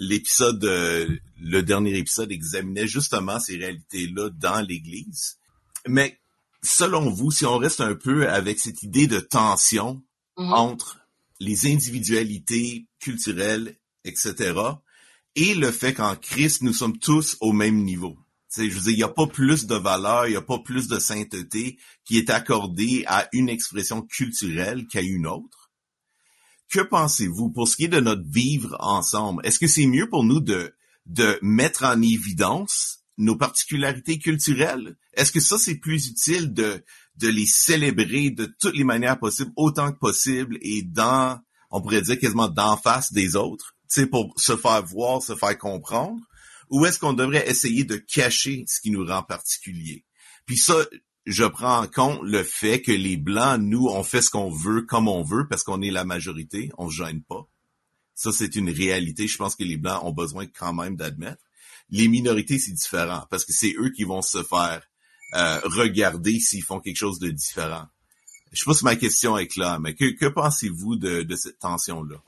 [0.00, 5.38] l'épisode, le dernier épisode examinait justement ces réalités-là dans l'Église.
[5.86, 6.18] Mais
[6.62, 10.02] selon vous, si on reste un peu avec cette idée de tension
[10.36, 10.52] mm-hmm.
[10.52, 10.98] entre
[11.38, 14.52] les individualités culturelles, etc.,
[15.36, 18.18] et le fait qu'en Christ, nous sommes tous au même niveau.
[18.56, 20.88] je veux dire, il n'y a pas plus de valeur, il n'y a pas plus
[20.88, 25.70] de sainteté qui est accordée à une expression culturelle qu'à une autre.
[26.68, 29.44] Que pensez-vous pour ce qui est de notre vivre ensemble?
[29.44, 30.74] Est-ce que c'est mieux pour nous de,
[31.06, 34.96] de mettre en évidence nos particularités culturelles?
[35.14, 36.84] Est-ce que ça, c'est plus utile de,
[37.16, 42.02] de les célébrer de toutes les manières possibles, autant que possible, et dans, on pourrait
[42.02, 43.76] dire quasiment d'en face des autres?
[43.90, 46.22] C'est pour se faire voir, se faire comprendre,
[46.70, 50.04] ou est-ce qu'on devrait essayer de cacher ce qui nous rend particulier?
[50.46, 50.76] Puis ça,
[51.26, 54.82] je prends en compte le fait que les Blancs, nous, on fait ce qu'on veut
[54.82, 57.48] comme on veut parce qu'on est la majorité, on se gêne pas.
[58.14, 59.26] Ça, c'est une réalité.
[59.26, 61.42] Je pense que les Blancs ont besoin quand même d'admettre.
[61.90, 64.82] Les minorités, c'est différent parce que c'est eux qui vont se faire
[65.34, 67.86] euh, regarder s'ils font quelque chose de différent.
[68.52, 72.22] Je sais pas si ma question est claire, mais que, pensez-vous de, de cette tension-là?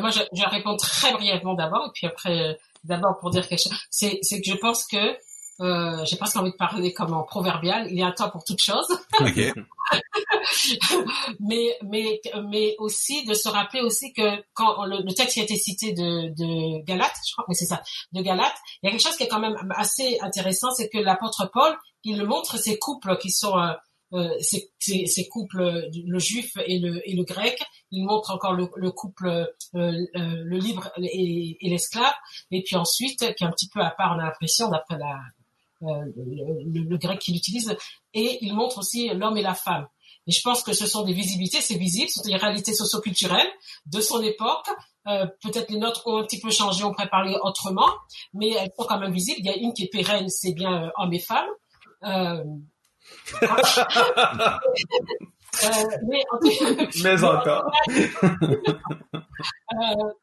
[0.00, 2.54] Moi, je, je réponds très brièvement d'abord, et puis après, euh,
[2.84, 3.72] d'abord pour dire quelque chose.
[3.90, 5.16] C'est, c'est que je pense que
[5.60, 7.86] euh, j'ai presque envie de parler comme en proverbial.
[7.90, 8.86] Il y a un temps pour toute chose.
[11.40, 12.20] mais mais
[12.50, 16.30] mais aussi de se rappeler aussi que quand le, texte qui a été cité de
[16.30, 19.24] de Galate, je crois que c'est ça, de Galate, il y a quelque chose qui
[19.24, 23.58] est quand même assez intéressant, c'est que l'apôtre Paul, il montre ces couples qui sont
[23.58, 23.72] euh,
[24.12, 27.58] euh, ces, ces, couples, le juif et le, et le grec.
[27.90, 32.14] Il montre encore le, le couple, euh, euh, le libre et, et l'esclave.
[32.50, 35.18] Et puis ensuite, qui est un petit peu à part, on a l'impression, d'après la,
[35.80, 37.76] le, le, grec qu'il utilise.
[38.14, 39.86] Et il montre aussi l'homme et la femme.
[40.26, 43.50] Et je pense que ce sont des visibilités, c'est visible, ce sont des réalités socioculturelles
[43.86, 44.68] de son époque.
[45.08, 47.88] Euh, peut-être les nôtres ont un petit peu changé, on pourrait parler autrement,
[48.34, 49.40] mais elles sont quand même visibles.
[49.40, 51.48] Il y a une qui est pérenne, c'est bien euh, homme et femme.
[55.64, 55.68] Euh,
[56.08, 56.38] mais, en
[57.02, 57.70] mais encore.
[57.90, 58.06] euh,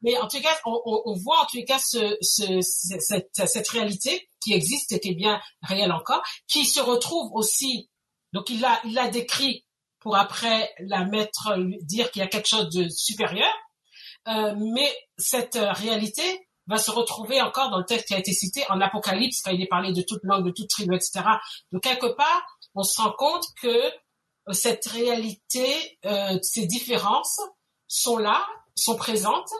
[0.01, 4.27] mais en tout cas, on, on, voit en tout cas ce, ce, cette, cette réalité
[4.41, 7.91] qui existe et qui est bien réelle encore, qui se retrouve aussi.
[8.33, 9.67] Donc il l'a il l'a décrit
[9.99, 13.51] pour après la mettre dire qu'il y a quelque chose de supérieur.
[14.27, 18.63] Euh, mais cette réalité va se retrouver encore dans le texte qui a été cité
[18.69, 21.21] en Apocalypse quand il est parlé de toute langue, de toute tribu, etc.
[21.71, 22.43] Donc quelque part,
[22.79, 27.41] on se rend compte que euh, cette réalité, euh, ces différences
[27.87, 29.51] sont là, sont présentes,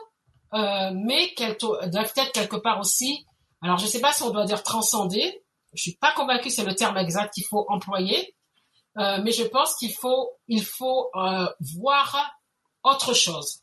[0.54, 3.26] euh, mais qu'elles doivent être quelque part aussi.
[3.60, 5.44] Alors, je ne sais pas si on doit dire transcender.
[5.74, 8.34] Je suis pas convaincue c'est le terme exact qu'il faut employer,
[8.96, 10.30] mais je pense qu'il faut,
[10.64, 11.12] faut
[11.76, 12.34] voir
[12.82, 13.62] autre chose,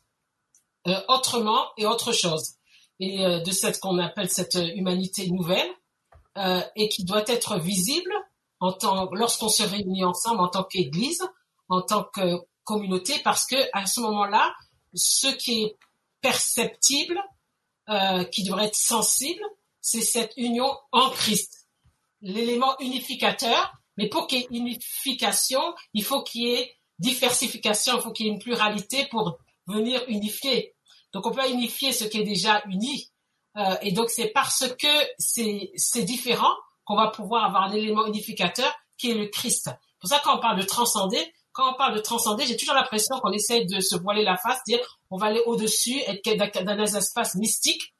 [1.08, 2.54] autrement et autre chose,
[2.98, 5.70] et de cette qu'on appelle cette humanité nouvelle,
[6.76, 8.14] et qui doit être visible
[8.60, 11.22] en tant, lorsqu'on se réunit ensemble en tant qu'Église,
[11.68, 14.54] en tant que communauté, parce que à ce moment-là,
[14.94, 15.76] ce qui est
[16.20, 17.20] perceptible,
[17.88, 19.42] euh, qui devrait être sensible,
[19.80, 21.68] c'est cette union en Christ,
[22.20, 23.72] l'élément unificateur.
[23.96, 25.60] Mais pour qu'il y ait unification,
[25.94, 30.02] il faut qu'il y ait diversification, il faut qu'il y ait une pluralité pour venir
[30.08, 30.74] unifier.
[31.12, 33.10] Donc on peut unifier ce qui est déjà uni.
[33.56, 34.88] Euh, et donc c'est parce que
[35.18, 36.54] c'est différent
[36.88, 39.66] qu'on va pouvoir avoir un élément unificateur qui est le Christ.
[39.66, 41.18] C'est pour ça quand on parle de transcender,
[41.52, 44.58] quand on parle de transcender, j'ai toujours l'impression qu'on essaie de se voiler la face,
[44.66, 44.80] dire
[45.10, 47.94] on va aller au-dessus, être dans un espace mystique,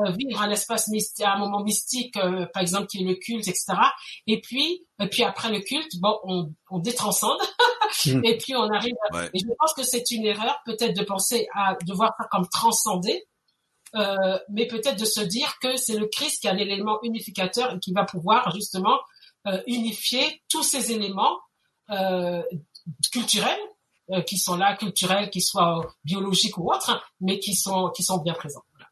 [0.00, 3.48] euh, vivre un espace mystique, un moment mystique, euh, par exemple qui est le culte,
[3.48, 3.72] etc.
[4.26, 7.40] Et puis, et puis après le culte, bon, on, on détranscende,
[8.06, 8.20] Mm.
[8.24, 8.94] et puis on arrive.
[9.10, 9.16] À...
[9.16, 9.30] Ouais.
[9.34, 13.24] Et je pense que c'est une erreur peut-être de penser à devoir faire comme transcender,
[13.94, 17.78] euh, mais peut-être de se dire que c'est le Christ qui a l'élément unificateur et
[17.78, 18.98] qui va pouvoir justement
[19.46, 21.38] euh, unifier tous ces éléments
[21.90, 22.42] euh,
[23.12, 23.58] culturels
[24.10, 28.18] euh, qui sont là, culturels, qui soient biologiques ou autres, mais qui sont qui sont
[28.18, 28.64] bien présents.
[28.72, 28.88] Voilà.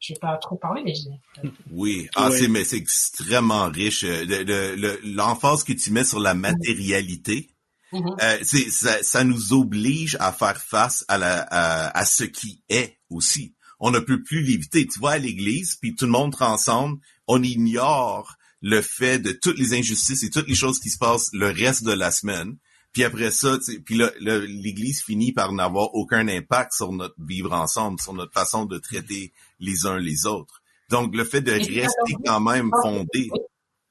[0.00, 1.50] Je vais pas trop parler, mais j'ai.
[1.70, 2.38] Oui, ah, Oui.
[2.38, 4.02] c'est mais c'est extrêmement riche.
[4.02, 7.50] Le- le- le- L'emphase que tu mets sur la matérialité,
[7.92, 8.16] Mhm.
[8.22, 8.38] euh,
[8.70, 13.54] ça, ça nous oblige à faire face à la à, à ce qui est aussi.
[13.84, 14.86] On ne peut plus l'éviter.
[14.86, 19.58] Tu vas à l'église, puis tout le monde ensemble, on ignore le fait de toutes
[19.58, 22.56] les injustices et toutes les choses qui se passent le reste de la semaine.
[22.92, 28.12] Puis après ça, puis l'Église finit par n'avoir aucun impact sur notre vivre ensemble, sur
[28.12, 30.62] notre façon de traiter les uns les autres.
[30.88, 33.30] Donc, le fait de rester quand même fondé.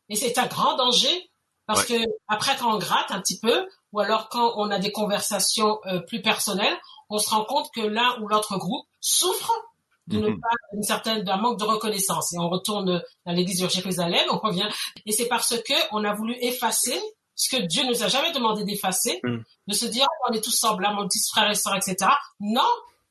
[0.08, 1.30] Et c'est un grand danger
[1.66, 1.94] parce que
[2.28, 6.00] après quand on gratte un petit peu, ou alors quand on a des conversations euh,
[6.00, 6.78] plus personnelles,
[7.10, 9.52] on se rend compte que l'un ou l'autre groupe souffre
[10.12, 10.40] de ne Mhm.
[10.42, 12.34] pas d'une certaine d'un manque de reconnaissance.
[12.34, 14.68] Et on retourne à l'église de Jérusalem, on revient,
[15.06, 17.00] et c'est parce que on a voulu effacer
[17.36, 19.44] ce que Dieu nous a jamais demandé d'effacer, Mhm.
[19.68, 21.96] de se dire on est tous semblables, on est tous frères et sœurs, etc.
[22.40, 22.62] Non,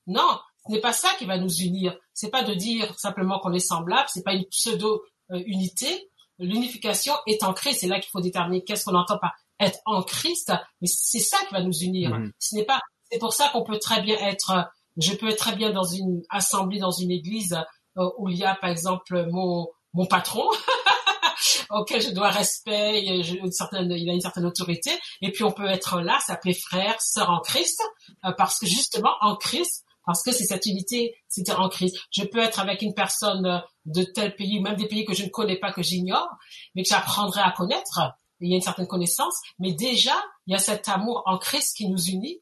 [0.06, 1.96] non, ce n'est pas ça qui va nous unir.
[2.14, 6.08] C'est pas de dire simplement qu'on est semblable, c'est pas une pseudo euh, unité.
[6.38, 7.80] L'unification est Christ.
[7.80, 10.52] C'est là qu'il faut déterminer qu'est-ce qu'on entend par être en Christ.
[10.80, 12.10] Mais c'est ça qui va nous unir.
[12.10, 12.32] Mhm.
[12.38, 12.80] Ce n'est pas.
[13.10, 14.52] C'est pour ça qu'on peut très bien être.
[15.00, 17.58] Je peux être très bien dans une assemblée, dans une église
[17.96, 20.48] euh, où il y a par exemple mon mon patron
[21.70, 24.90] auquel je dois respect, une certaine, il a une certaine autorité,
[25.20, 27.82] et puis on peut être là, s'appeler frère, sœur en Christ,
[28.24, 31.96] euh, parce que justement en Christ, parce que c'est cette unité, c'est en Christ.
[32.10, 35.28] Je peux être avec une personne de tel pays, même des pays que je ne
[35.28, 36.28] connais pas, que j'ignore,
[36.74, 38.00] mais que j'apprendrai à connaître.
[38.40, 40.14] Il y a une certaine connaissance, mais déjà
[40.46, 42.40] il y a cet amour en Christ qui nous unit.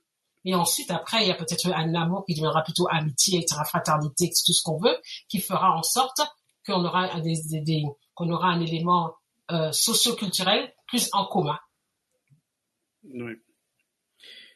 [0.49, 4.31] Et ensuite, après, il y a peut-être un amour qui deviendra plutôt amitié, etc., fraternité,
[4.31, 4.97] tout ce qu'on veut,
[5.29, 6.23] qui fera en sorte
[6.65, 9.13] qu'on aura un élément
[9.51, 11.59] euh, socio-culturel plus en commun.
[13.05, 13.35] Oui.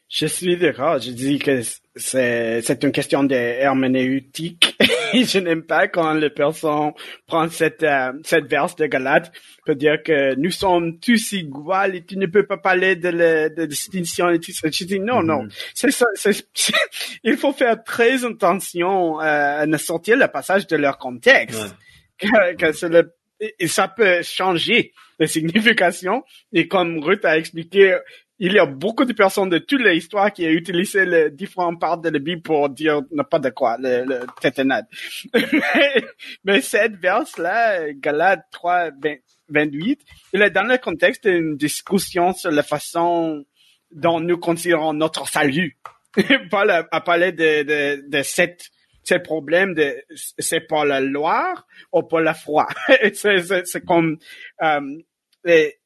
[0.09, 0.97] Je suis d'accord.
[0.97, 1.61] Je dis que
[1.95, 4.75] c'est, c'est une question d'herméneutique.
[5.25, 6.91] je n'aime pas quand les personnes
[7.27, 9.31] prennent cette, euh, cette verse de Galate
[9.65, 13.49] pour dire que nous sommes tous égaux et tu ne peux pas parler de, la,
[13.49, 14.69] de distinction et tout ça.
[14.71, 15.43] Je dis non, non.
[15.43, 15.49] Mhm.
[15.73, 16.47] C'est ça, c'est-
[17.23, 21.61] il faut faire très attention euh, à ne sortir le passage de leur contexte.
[21.61, 21.69] Ouais.
[22.17, 26.23] Que, que c'est le- et et ça peut changer de signification.
[26.53, 27.97] Et comme Ruth a expliqué,
[28.45, 31.97] il y a beaucoup de personnes de toute l'histoire qui ont utilisé les différentes parts
[31.97, 34.85] de la Bible pour dire n'importe quoi, le, le tétanade.
[36.43, 39.15] mais, cette verse-là, Galates 3, 20
[39.47, 40.01] 28,
[40.33, 43.45] il est dans le contexte d'une discussion sur la façon
[43.91, 45.77] dont nous considérons notre salut.
[46.51, 48.71] Paul a, a parlé de, de, de cette,
[49.03, 50.03] ce problème de
[50.37, 51.53] c'est par la loi
[51.93, 52.33] ou par la
[53.13, 54.17] c'est, c'est comme
[54.61, 54.97] euh,
[55.45, 55.77] et,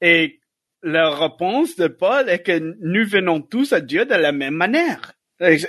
[0.00, 0.40] et
[0.86, 5.12] la réponse de Paul est que nous venons tous à Dieu de la même manière.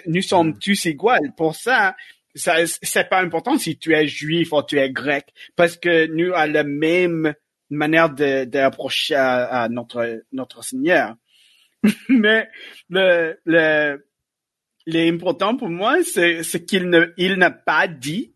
[0.06, 1.10] Nous sommes tous égaux.
[1.36, 1.96] Pour ça,
[2.36, 6.34] ça c'est pas important si tu es juif ou tu es grec, parce que nous
[6.34, 7.34] avons la même
[7.72, 11.16] manière de, d'approcher à, à notre notre Seigneur.
[12.10, 12.48] Mais
[12.90, 14.06] le le
[14.86, 18.34] l'important pour moi, c'est ce qu'il ne il n'a pas dit,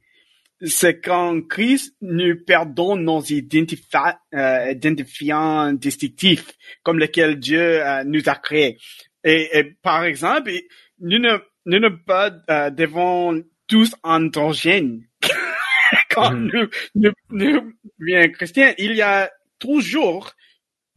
[0.64, 6.51] c'est qu'en Christ nous perdons nos identifi- euh, identifiants distinctifs,
[6.84, 8.78] comme lesquels Dieu euh, nous a créés.
[9.24, 10.51] Et, et par exemple,
[10.99, 15.03] nous ne nous ne pas euh, devons tous androgènes.
[16.09, 16.51] Quand Mhm.
[16.53, 20.32] nous, nous, nous, bien chrétiens, il y a toujours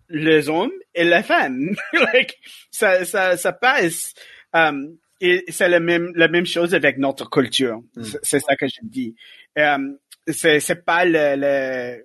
[0.09, 1.75] les hommes et les femmes.
[1.93, 2.37] like,
[2.71, 4.15] ça, ça, ça passe.
[4.53, 7.81] Um, et c'est la même, la même chose avec notre culture.
[7.97, 8.03] Mm.
[8.23, 9.15] C'est ça que je dis.
[9.57, 9.98] Um,
[10.28, 12.05] c'est, c'est pas le, le,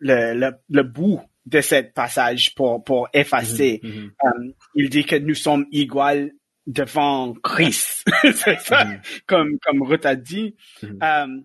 [0.00, 3.80] le, le, le bout de ce passage pour, pour effacer.
[3.82, 4.12] Mhm.
[4.22, 6.30] Um, il dit que nous sommes égaux
[6.66, 8.04] devant Christ.
[8.34, 9.00] c'est ça, Mhm.
[9.26, 10.56] comme, comme Ruth a dit.
[11.00, 11.44] Um,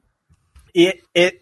[0.74, 1.40] et, et,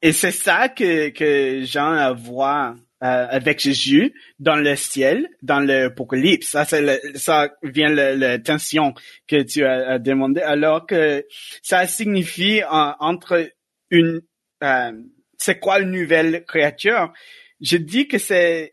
[0.00, 6.48] et c'est ça que, que Jean voit euh, avec Jésus dans le ciel, dans l'Apocalypse.
[6.48, 8.94] Ça, c'est le- ça vient le, la tension
[9.26, 10.40] que tu as, demandé.
[10.40, 11.26] Alors que
[11.62, 13.50] ça signifie entre
[13.90, 14.20] une,
[14.62, 14.92] euh,
[15.36, 17.12] c'est quoi une nouvelle créature?
[17.60, 18.72] Je dis que c'est,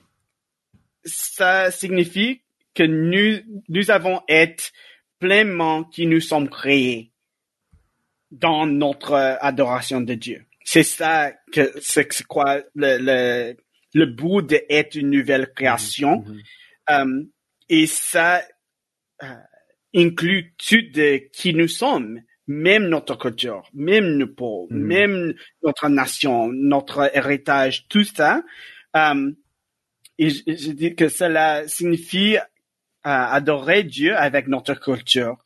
[1.03, 2.41] ça signifie
[2.75, 4.63] que nous, nous avons été
[5.19, 7.11] pleinement qui nous sommes créés
[8.31, 10.45] dans notre euh, adoration de Dieu.
[10.63, 13.57] C'est ça que c'est quoi le, le,
[13.93, 16.23] le bout d'être une nouvelle création.
[16.25, 16.41] Mhm.
[16.91, 17.23] Euh,
[17.69, 18.41] et ça
[19.23, 19.27] euh,
[19.95, 24.79] inclut tout de qui nous sommes, même notre culture, même nos peaux, Mhm.
[24.81, 25.33] même
[25.63, 28.43] notre nation, notre héritage, tout ça.
[28.95, 29.31] Euh,
[30.17, 32.41] et je, je dis que cela signifie euh,
[33.03, 35.37] adorer Dieu avec notre culture,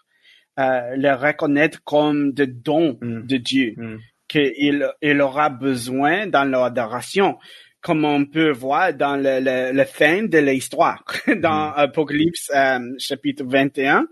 [0.59, 3.27] euh, le reconnaître comme des dons Mhm.
[3.27, 3.99] de Dieu Mhm.
[4.27, 7.37] qu'il il aura besoin dans l'adoration,
[7.83, 11.03] comme on peut voir dans le, le, le fin de l'histoire,
[11.41, 14.07] dans Apocalypse euh, chapitre 21,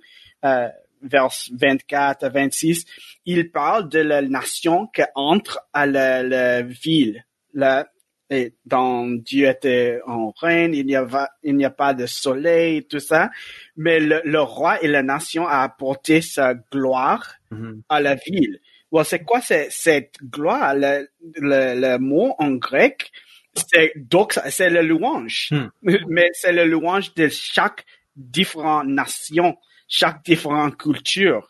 [0.46, 0.68] euh,
[1.02, 2.86] vers 24 à 26,
[3.26, 7.24] il parle de la nation qui entre à la, la ville.
[7.54, 7.88] Là,
[8.30, 12.06] et dans Dieu était en règne, il n'y a, va- il n'y a pas de
[12.06, 13.30] soleil, tout ça,
[13.76, 17.82] mais le, le roi et la nation a apporté sa gloire Mhm.
[17.90, 18.60] à la ville.
[18.94, 20.74] Well, c'est quoi cette gloire?
[20.76, 23.12] Le, le, le mot en grec,
[23.56, 25.50] c'est doxa, c'est le louange.
[25.52, 25.68] Hmm.
[26.08, 27.86] Mais c'est le louange de chaque
[28.16, 31.48] différente nation, chaque différente culture.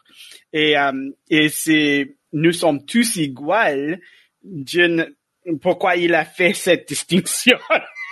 [0.53, 0.91] Et, euh,
[1.29, 3.15] et c'est, nous sommes tous
[4.87, 5.05] ne-
[5.61, 7.57] pourquoi il a fait cette distinction?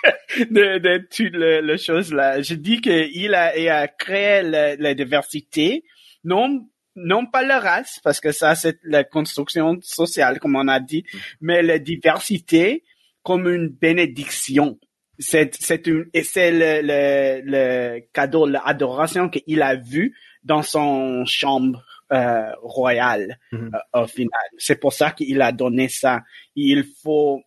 [0.49, 2.41] de, de toutes les, les choses là.
[2.41, 5.83] Je dis qu'il a, il a créé la, la diversité,
[6.23, 10.81] non non pas la race, parce que ça, c'est la construction sociale, comme on a
[10.81, 11.05] dit,
[11.39, 12.83] mais la diversité
[13.23, 14.79] comme une bénédiction.
[15.17, 21.25] C'est, c'est une, et c'est le, le, le cadeau, l'adoration qu'il a vu dans son
[21.25, 23.71] chambre euh, royale Mhm.
[23.95, 24.31] euh, au final.
[24.57, 26.21] C'est pour ça qu'il a donné ça.
[26.55, 27.41] Il faut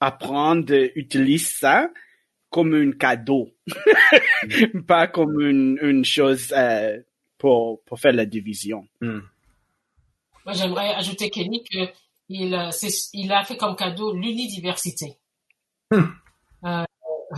[0.00, 1.90] apprendre d'utiliser ça
[2.50, 3.50] comme un cadeau,
[4.86, 7.00] pas comme une, une chose euh,
[7.38, 8.86] pour, pour faire la division.
[9.00, 9.22] Mhm.
[10.44, 11.78] Moi, j'aimerais ajouter, Kenny, que
[12.28, 12.70] il, euh,
[13.12, 15.18] il a fait comme cadeau l'unidiversité.
[15.90, 16.04] Hmm.
[16.64, 16.84] Euh,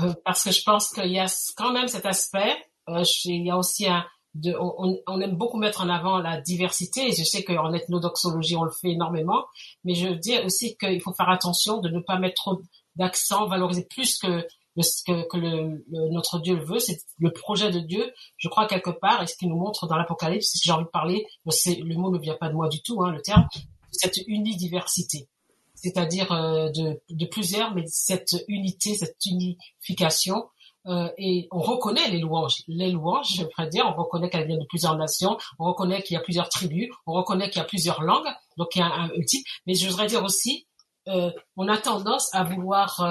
[0.01, 1.27] euh, parce que je pense qu'il y a
[1.57, 2.55] quand même cet aspect.
[2.89, 6.19] euh, je- il y a aussi un, de, on, on aime beaucoup mettre en avant
[6.19, 7.09] la diversité.
[7.09, 9.45] Et je sais qu'en ethnodoxologie, on le fait énormément.
[9.85, 12.61] Mais je dis aussi qu'il faut faire attention de ne pas mettre trop
[12.95, 14.47] d'accent, valoriser plus que,
[15.07, 16.79] que, que le, le- notre Dieu le veut.
[16.79, 18.13] C'est le projet de Dieu.
[18.37, 20.91] Je crois quelque part, et ce qu'il nous montre dans l'Apocalypse, si j'ai envie de
[20.91, 23.49] parler, le mot ne vient pas de moi du tout, hein, le terme,
[23.97, 25.29] cette unidiversité.
[25.75, 30.49] C'est-à-dire euh, de, de plusieurs, mais cette unité, cette unification.
[30.87, 32.63] Euh, et on reconnaît les louanges.
[32.69, 36.15] Les louanges, je veux dire, on reconnaît qu'elles viennent de plusieurs nations, on reconnaît qu'il
[36.15, 38.87] y a plusieurs tribus, on reconnaît qu'il y a plusieurs langues, donc il y a
[38.87, 39.45] un, un type.
[39.67, 40.67] Mais je voudrais dire aussi,
[41.09, 43.05] euh, on a tendance à vouloir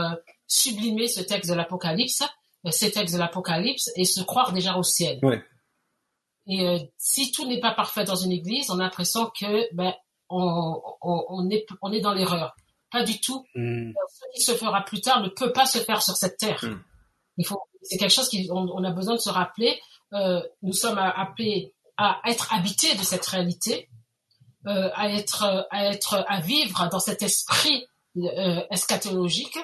[0.48, 2.24] sublimer ce texte de l'Apocalypse,
[2.72, 5.20] ces textes de l'Apocalypse, et se croire déjà au ciel.
[5.22, 5.44] Ouais.
[6.48, 9.94] Et euh, si tout n'est pas parfait dans une église, on a l'impression que ben
[10.30, 12.56] on, on, on est on est dans l'erreur.
[12.92, 13.46] Pas du tout.
[13.56, 13.92] Mm.
[14.10, 16.64] Ce qui se fera plus tard ne peut pas se faire sur cette terre.
[16.64, 16.82] Mm.
[17.38, 19.80] Il faut, c'est quelque chose qu'on on a besoin de se rappeler.
[20.14, 23.90] Euh, nous sommes appelés à être habités de cette réalité,
[24.68, 29.58] euh, à être, à être, à vivre dans cet esprit euh, eschatologique,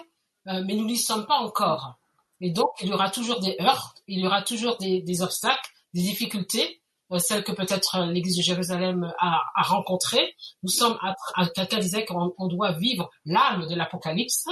[0.47, 1.95] euh, mais nous n'y sommes pas encore.
[2.39, 5.70] Et donc, il y aura toujours des heurts, il y aura toujours des, des obstacles,
[5.93, 6.80] des difficultés,
[7.12, 10.36] euh, celles que peut-être l'Église de Jérusalem a, a rencontrées.
[10.64, 14.45] Nous sommes, à, à- quelqu'un disait qu'on on doit vivre l'âme de l'Apocalypse,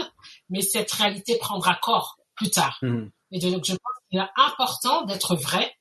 [0.49, 2.77] mais cette réalité prendra corps plus tard.
[2.81, 3.11] Mhm.
[3.31, 5.73] Et donc, je pense qu'il est important d'être vrai.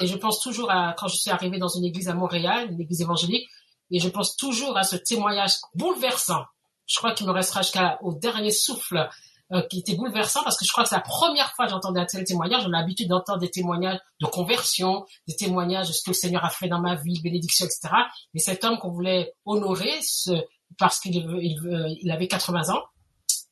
[0.00, 2.80] Et je pense toujours à quand je suis arrivée dans une église à Montréal, une
[2.80, 3.48] église évangélique,
[3.90, 6.44] et je pense toujours à ce témoignage bouleversant.
[6.86, 9.08] Je crois qu'il me restera jusqu'au dernier souffle
[9.52, 12.00] euh, qui était bouleversant parce que je crois que c'est la première fois que j'entendais
[12.00, 12.62] un tel témoignage.
[12.66, 16.44] On a l'habitude d'entendre des témoignages de conversion, des témoignages de ce que le Seigneur
[16.44, 17.88] a fait dans ma vie, bénédiction, etc.
[18.34, 20.32] Mais cet homme qu'on voulait honorer ce,
[20.78, 22.82] parce qu'il il, veut- il avait 80 ans,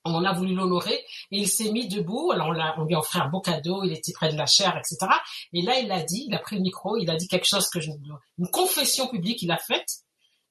[0.05, 0.95] on a voulu l'honorer
[1.31, 2.31] et il s'est mis debout.
[2.33, 5.11] Alors on, lui a offert un beau cadeau, il était près de la chair, etc.
[5.53, 7.69] Et là, il a dit, il a pris le micro, il a dit quelque chose
[7.69, 7.91] que je,
[8.39, 9.89] une confession publique il a faite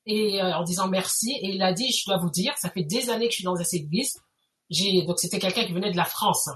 [0.05, 2.83] et euh, en disant merci et il a dit, je dois vous dire, ça fait
[2.83, 4.13] des années que je suis dans cette église.
[4.69, 6.49] J'ai donc c'était quelqu'un qui venait de la France.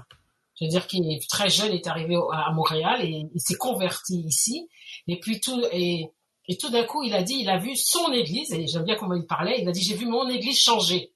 [0.58, 4.20] Je veux dire qu'il est très jeune, est arrivé à Montréal et il s'est converti
[4.20, 4.68] ici.
[5.08, 6.10] Et puis tout et
[6.48, 8.96] et tout d'un coup, il a dit, il a vu son église, et j'aime bien
[8.96, 11.12] comment il parlait, il a dit, j'ai vu mon église changer.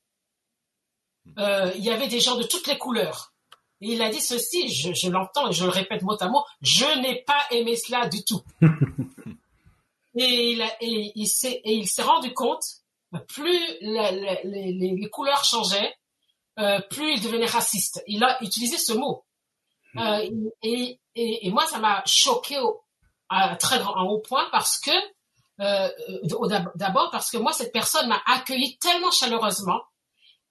[1.39, 3.33] Euh, il y avait des gens de toutes les couleurs.
[3.81, 7.01] Et il a dit ceci, je, l'entends et je le répète mot à mot, je
[7.01, 8.41] n'ai pas aimé cela du tout.
[10.17, 12.63] et il, et il s'est rendu compte,
[13.29, 15.93] plus les, couleurs changeaient,
[16.59, 18.03] euh, plus il devenait raciste.
[18.07, 19.25] Il a utilisé ce mot.
[19.97, 20.29] Euh,
[20.63, 22.83] et, et, moi, ça m'a choqué au,
[23.31, 24.91] à très grand, haut point parce que,
[26.77, 29.81] d'abord parce que moi, cette personne m'a accueilli tellement chaleureusement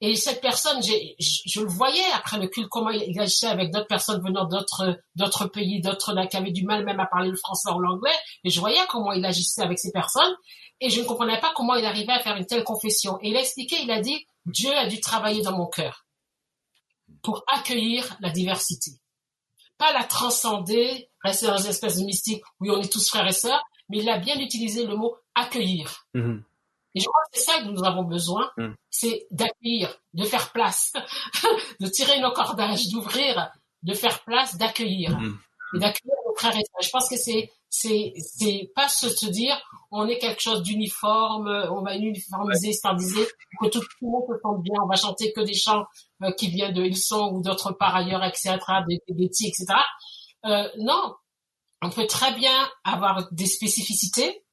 [0.01, 4.21] et cette personne, je le voyais après le culte, comment il agissait avec d'autres personnes
[4.21, 7.79] venant d'autres d'autres pays, d'autres qui avaient du mal même à parler le français ou
[7.79, 8.11] l'anglais.
[8.43, 10.35] Et je voyais comment il agissait avec ces personnes.
[10.81, 13.17] Et je ne comprenais pas comment il arrivait à faire une telle confession.
[13.21, 16.05] Et il a expliqué, il a dit, Dieu a dû travailler dans mon cœur
[17.21, 18.91] pour accueillir la diversité.
[19.77, 23.33] Pas la transcender, rester dans une espèce de mystique où on est tous frères et
[23.33, 26.05] sœurs, mais il a bien utilisé le mot accueillir.
[26.15, 26.41] Mm-hmm.
[26.95, 28.69] Et je crois que c'est ça que nous avons besoin, mm.
[28.89, 30.93] c'est d'accueillir, de faire place,
[31.79, 33.51] de tirer nos cordages, d'ouvrir,
[33.83, 35.19] de faire place, d'accueillir.
[35.19, 35.37] Mm.
[35.75, 36.81] Et d'accueillir nos frères et sœurs.
[36.81, 39.59] Je pense que c'est, c'est, c'est pas se, se dire,
[39.91, 43.25] on est quelque chose d'uniforme, on va uniformiser, standardiser,
[43.61, 45.85] que tout, le monde se sente bien, on va chanter que des chants
[46.23, 48.57] euh, qui viennent de Hillsong ou d'autres par ailleurs, etc.,
[48.87, 49.65] des, des etc.
[50.45, 51.15] Euh, non,
[51.81, 54.43] on peut très bien avoir des spécificités,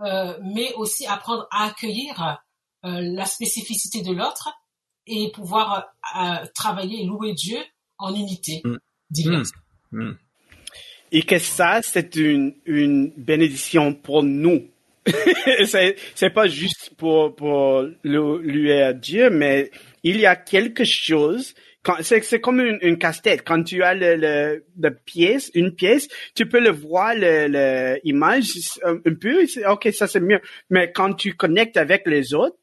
[0.00, 2.38] euh, mais aussi apprendre à accueillir
[2.82, 4.48] la spécificité de l'autre
[5.06, 5.86] et pouvoir
[6.54, 7.58] travailler et louer Dieu
[7.98, 8.76] en unité mm.
[9.10, 9.50] diverse.
[9.90, 10.12] Mm.
[11.12, 14.66] Et que ça, c'est une, une bénédiction pour nous.
[15.66, 19.70] c'est, c'est pas juste pour, pour louer à Dieu, mais
[20.02, 21.54] il y a quelque chose
[22.00, 23.42] c'est comme une, une casse-tête.
[23.44, 28.52] Quand tu as le, le, pièce, une pièce, tu peux le voir l'image
[28.82, 29.46] un, peu.
[29.68, 30.40] Ok, ça c'est mieux.
[30.70, 32.56] Mais quand tu connectes avec les autres,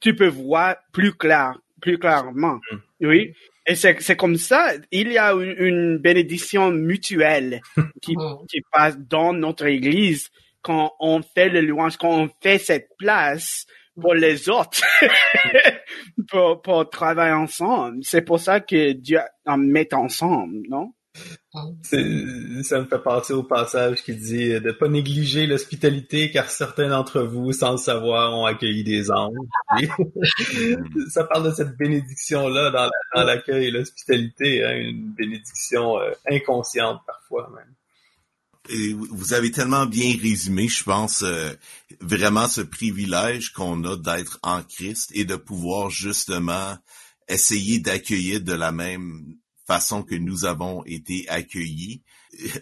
[0.00, 2.60] tu peux voir plus clair, plus clairement.
[2.70, 3.06] Mm.
[3.06, 3.34] Oui.
[3.68, 4.72] Et c'est comme ça.
[4.90, 7.60] Il y a une, une bénédiction mutuelle
[8.02, 8.46] qui, mm.
[8.48, 10.30] qui passe dans notre Église
[10.62, 13.66] quand on fait le louange, quand on fait cette place
[14.00, 14.80] pour les autres,
[16.30, 17.98] pour, pour travailler ensemble.
[18.02, 20.92] C'est pour ça que Dieu en met ensemble, non?
[21.82, 21.96] Ça
[22.80, 27.22] me fait penser au passage qui dit de ne pas négliger l'hospitalité car certains d'entre
[27.22, 29.34] vous, sans le savoir, ont accueilli des anges.
[31.08, 37.50] ça parle de cette bénédiction-là dans l'accueil et l'hospitalité, hein, une bénédiction euh, inconsciente parfois
[37.54, 37.74] même
[38.70, 41.52] vous avez tellement bien résumé, je pense, euh,
[42.00, 46.76] vraiment ce privilège qu'on a d'être en Christ et de pouvoir justement
[47.28, 49.36] essayer d'accueillir de la même
[49.68, 52.02] façon que nous avons été accueillis.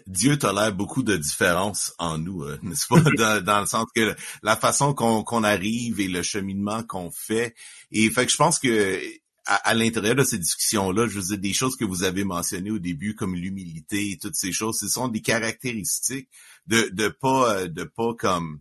[0.07, 2.99] Dieu tolère beaucoup de différences en nous, euh, n'est-ce pas?
[3.41, 7.55] Dans, le sens que la façon qu'on arrive et le cheminement qu'on fait.
[7.91, 9.01] Et fait que je pense que
[9.45, 12.79] à, l'intérieur de ces discussions-là, je veux dire, des choses que vous avez mentionnées au
[12.79, 16.27] début, comme l'humilité et toutes ces choses, ce sont des caractéristiques
[16.67, 18.59] de, de pas, euh, de pas comme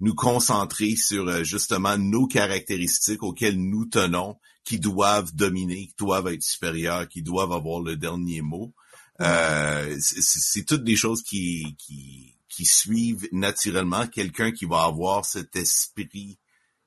[0.00, 6.28] nous concentrer sur euh, justement nos caractéristiques auxquelles nous tenons, qui doivent dominer, qui doivent
[6.28, 8.72] être supérieures, qui doivent avoir le dernier mot.
[9.20, 15.56] Euh, c'est toutes des choses qui, qui, qui suivent naturellement quelqu'un qui va avoir cet
[15.56, 16.38] esprit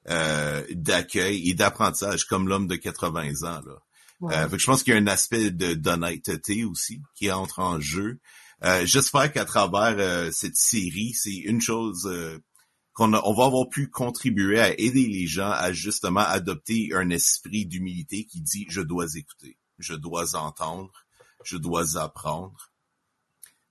[0.09, 3.61] euh, d'accueil et d'apprentissage comme l'homme de 80 ans.
[3.65, 3.81] Là.
[4.31, 8.19] Euh, je pense qu'il y a un aspect d'honnêteté aussi qui entre en jeu.
[8.63, 12.09] Euh, J'espère qu'à travers euh, cette série, c'est une chose
[12.93, 17.65] qu'on on va avoir pu contribuer à aider les gens à justement adopter un esprit
[17.65, 20.91] d'humilité qui dit je dois écouter, je dois entendre,
[21.43, 22.71] je dois apprendre.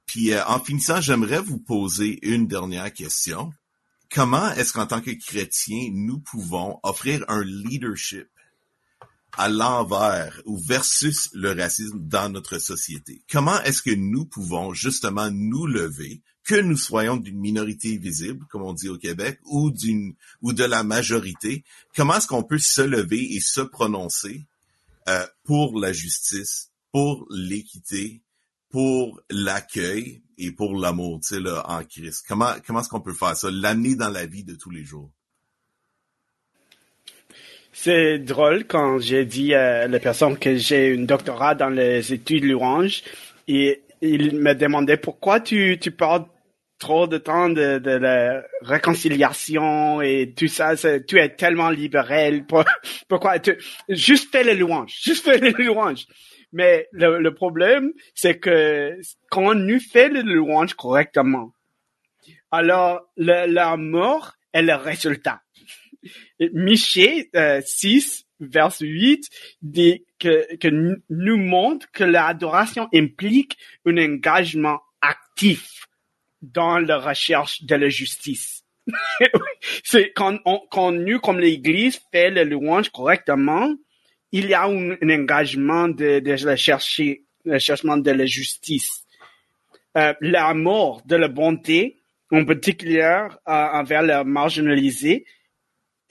[0.07, 3.53] Puis en finissant, j'aimerais vous poser une dernière question
[4.13, 8.29] comment est-ce qu'en tant que chrétien, nous pouvons offrir un leadership
[9.37, 13.23] à l'envers ou versus le racisme dans notre société?
[13.31, 18.63] Comment est-ce que nous pouvons justement nous lever, que nous soyons d'une minorité visible, comme
[18.63, 21.65] on dit au Québec, ou d'une ou de la majorité?
[21.95, 24.45] Comment est-ce qu'on peut se lever et se prononcer
[25.09, 28.21] euh, pour la justice, pour l'équité,
[28.71, 32.25] pour l'accueil et pour l'amour, tu sais, en Christ?
[32.27, 35.11] Comment, comment est-ce qu'on peut faire ça, l'amener dans la vie de tous les jours?
[37.73, 42.45] C'est drôle quand j'ai dit à la personne que j'ai un doctorat dans les études
[42.45, 43.03] louanges
[43.49, 46.27] et il me demandait pourquoi tu, tu parles
[46.79, 52.45] trop de temps de, de la réconciliation et tout ça, tu es tellement libéral.
[53.09, 53.57] pourquoi tu,
[53.89, 56.07] juste fais les louanges, juste fais les louanges.
[56.53, 58.99] Mais le, le problème, c'est que
[59.31, 61.55] quand on fait les louanges correctement,
[62.51, 65.41] alors la mort est le résultat.
[66.53, 67.31] Michée
[67.65, 69.29] 6, verset 8,
[69.63, 70.69] dit que, que
[71.09, 75.87] nous montre que l'adoration implique un engagement actif
[76.41, 78.65] dans la recherche de la justice.
[79.85, 80.39] c'est quand,
[80.71, 83.73] quand nous, comme l'Église, fait le louange correctement,
[84.33, 89.05] il y a un, engagement de, de la chercher, le cherchement de la justice.
[89.97, 91.99] Euh, l'amour de la bonté,
[92.31, 95.27] en particulier euh, envers les marginalisés,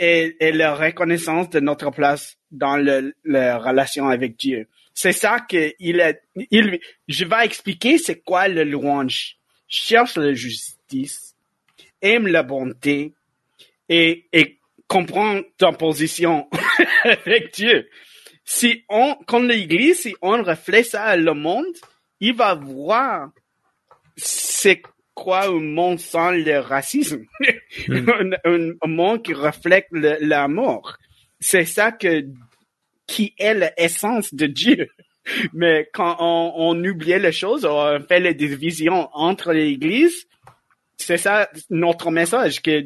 [0.02, 2.76] et, et la reconnaissance de notre place dans
[3.24, 4.68] la relation avec Dieu.
[4.93, 9.38] C'est ça que il est, il, je vais expliquer c'est quoi le louange.
[9.68, 11.36] Cherche la justice,
[12.02, 13.14] aime la bonté
[13.88, 16.49] et, et comprend ta position
[17.04, 17.88] avec Dieu.
[18.43, 21.78] Si on, quand l'Église, si on reflète ça à le monde,
[22.20, 23.30] il va voir
[24.18, 24.82] c'est
[25.14, 27.26] quoi un monde sans le racisme,
[27.88, 28.34] hmm.
[28.45, 30.97] un, monde qui reflète l'amour.
[31.39, 32.26] C'est ça que
[33.07, 34.88] qui est l'essence de Dieu.
[35.53, 40.28] Mais quand on, on oubliait les choses, on fait les divisions entre les églises,
[40.97, 42.86] c'est ça notre message que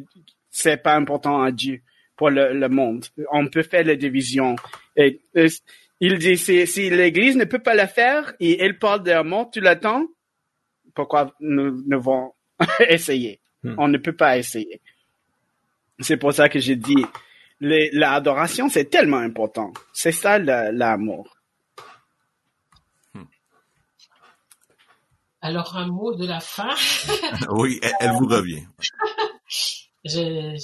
[0.49, 1.81] c'est pas important à Dieu
[2.15, 3.05] pour le, monde.
[3.31, 4.55] On peut faire les divisions.
[4.95, 5.19] Et,
[5.99, 9.61] il dit si, si l'Église ne peut pas le faire et elle parle d'amour tout
[9.61, 10.05] le temps,
[10.95, 12.33] pourquoi nous devons
[12.89, 13.75] essayer hmm.
[13.77, 14.81] On ne peut pas essayer.
[15.99, 17.05] C'est pour ça que j'ai dit,
[17.59, 19.73] l'adoration, c'est tellement important.
[19.93, 21.37] C'est ça l'amour.
[23.13, 23.23] Hmm.
[25.41, 26.73] Alors, un mot de la fin.
[27.49, 28.65] oui, elle, vous revient.
[30.05, 30.57] ce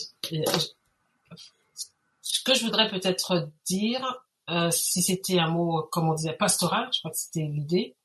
[2.43, 6.99] que je voudrais peut-être dire, euh, si c'était un mot, comme on disait, pastoral, je
[6.99, 7.95] crois que c'était l'idée,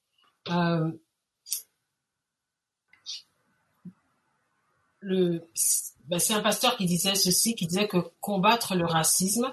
[0.51, 0.91] euh,
[5.07, 5.49] le,
[6.09, 9.53] ben, c'est un pasteur qui disait ceci, qui disait que combattre le racisme,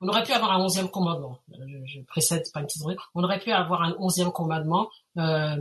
[0.00, 1.38] on aurait pu avoir un onzième commandement.
[1.86, 2.82] Je, précède pas une petite
[3.14, 4.88] On aurait pu avoir un onzième commandement,
[5.18, 5.56] euh,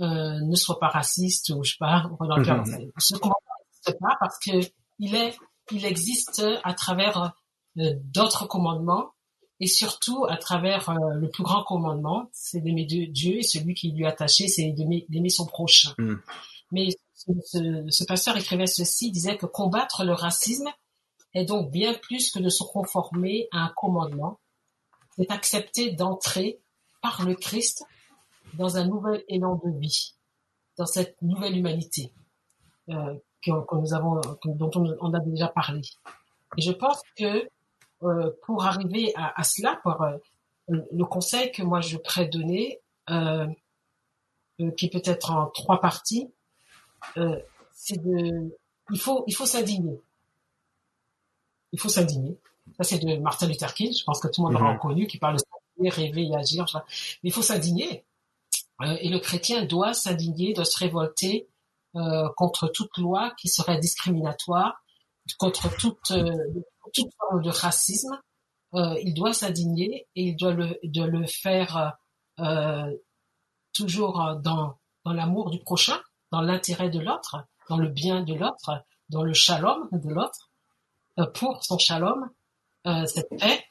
[0.00, 2.04] euh, ne sois pas raciste ou je sais pas.
[2.20, 2.90] Mmh.
[2.98, 4.52] Ce commandement n'existe pas parce que
[4.98, 5.36] il est,
[5.70, 7.34] il existe à travers
[7.78, 9.12] euh, d'autres commandements
[9.60, 13.92] et surtout à travers euh, le plus grand commandement, c'est d'aimer Dieu et celui qui
[13.92, 15.94] lui est attaché, c'est d'aimer son prochain.
[15.98, 16.14] Mmh.
[16.72, 16.88] Mais
[17.44, 20.68] ce, pasteur écrivait ceci, disait que combattre le racisme
[21.34, 24.38] est donc bien plus que de se conformer à un commandement,
[25.16, 26.60] c'est accepter d'entrer
[27.00, 27.84] par le Christ
[28.54, 30.14] dans un nouvel élan de vie,
[30.76, 32.12] dans cette nouvelle humanité
[32.90, 35.80] euh, que, nous avons, dont on, a déjà parlé.
[36.56, 37.48] Et je pense que
[38.02, 40.18] euh, pour arriver à, cela, euh,
[40.92, 42.80] le conseil que moi je pourrais donner,
[44.76, 46.32] qui peut être en trois parties,
[47.16, 47.38] euh,
[47.72, 48.56] c'est de,
[48.90, 50.00] il faut, il faut s'indigner.
[51.72, 52.38] Il faut s'indigner.
[52.76, 53.92] Ça, c'est de Martin Luther King.
[53.92, 54.78] Je pense que tout le monde l'aura mhm.
[54.78, 56.66] reconnu, qui parle de s'indigner, rêver et agir.
[57.22, 58.04] Mais il faut s'indigner.
[58.82, 61.48] Euh, et le chrétien doit s'indigner, doit se révolter
[61.96, 64.82] euh, contre toute loi qui serait discriminatoire,
[65.38, 66.12] contre toute,
[66.92, 68.20] toute forme de racisme.
[68.74, 71.98] Il doit s'indigner et il doit le, de le faire
[73.74, 76.00] toujours dans, dans l'amour du prochain,
[76.32, 77.36] dans l'intérêt de l'autre,
[77.68, 80.50] dans le bien de l'autre, dans le shalom de l'autre,
[81.18, 82.30] euh, pour son shalom,
[82.86, 83.64] euh, cette paix,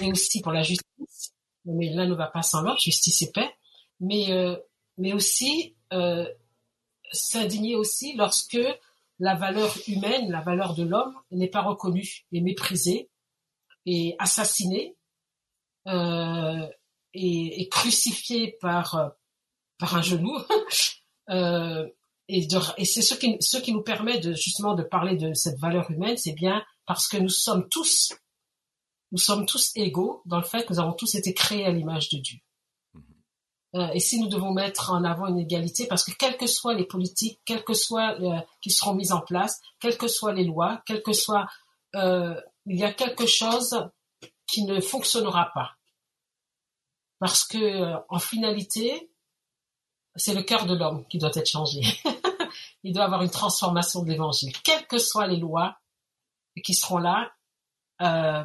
[0.00, 1.34] et aussi pour la justice.
[1.66, 3.54] Mais l'un ne va pas sans l'autre, justice et paix.
[4.00, 4.56] Mais euh,
[4.98, 5.76] mais aussi
[7.12, 8.58] s'indigner aussi lorsque
[9.18, 13.10] la valeur humaine, la valeur de l'homme n'est pas reconnue, et méprisée,
[13.84, 14.96] et assassinée,
[15.86, 19.12] et, et crucifiée par
[19.78, 20.34] par un genou
[21.30, 21.88] Euh,
[22.28, 22.46] et,
[22.76, 25.90] et c'est ce qui, ce qui nous permet de justement de parler de cette valeur
[25.90, 28.12] humaine, c'est bien parce que nous sommes tous,
[29.10, 32.08] nous sommes tous égaux dans le fait que nous avons tous été créés à l'image
[32.10, 32.38] de Dieu.
[32.94, 33.00] Mm-hmm.
[33.76, 36.74] Euh, et si nous devons mettre en avant une égalité, parce que quelles que soient
[36.74, 40.44] les politiques, quelles que soient euh, qui seront mises en place, quelles que soient les
[40.44, 41.46] lois, quelles que soient,
[41.94, 43.88] euh, il y a quelque chose
[44.46, 45.72] qui ne fonctionnera pas,
[47.22, 49.11] parce que euh, en finalité,
[50.16, 51.80] c'est le cœur de l'homme qui doit être changé.
[52.82, 54.52] Il doit avoir une transformation de l'évangile.
[54.62, 55.78] Quelles que soient les lois
[56.64, 57.32] qui seront là,
[58.02, 58.44] euh,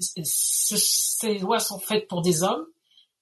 [0.00, 2.66] ces lois sont faites pour des hommes,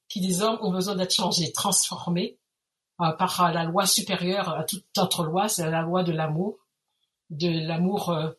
[0.09, 2.39] qui des hommes ont besoin d'être changés, transformés
[3.01, 6.59] euh, par la loi supérieure à toute autre loi, c'est la loi de l'amour,
[7.31, 8.31] de l'amour euh,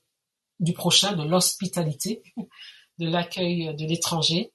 [0.60, 2.24] du prochain, de l'hospitalité,
[3.00, 4.54] de l'accueil de l'étranger.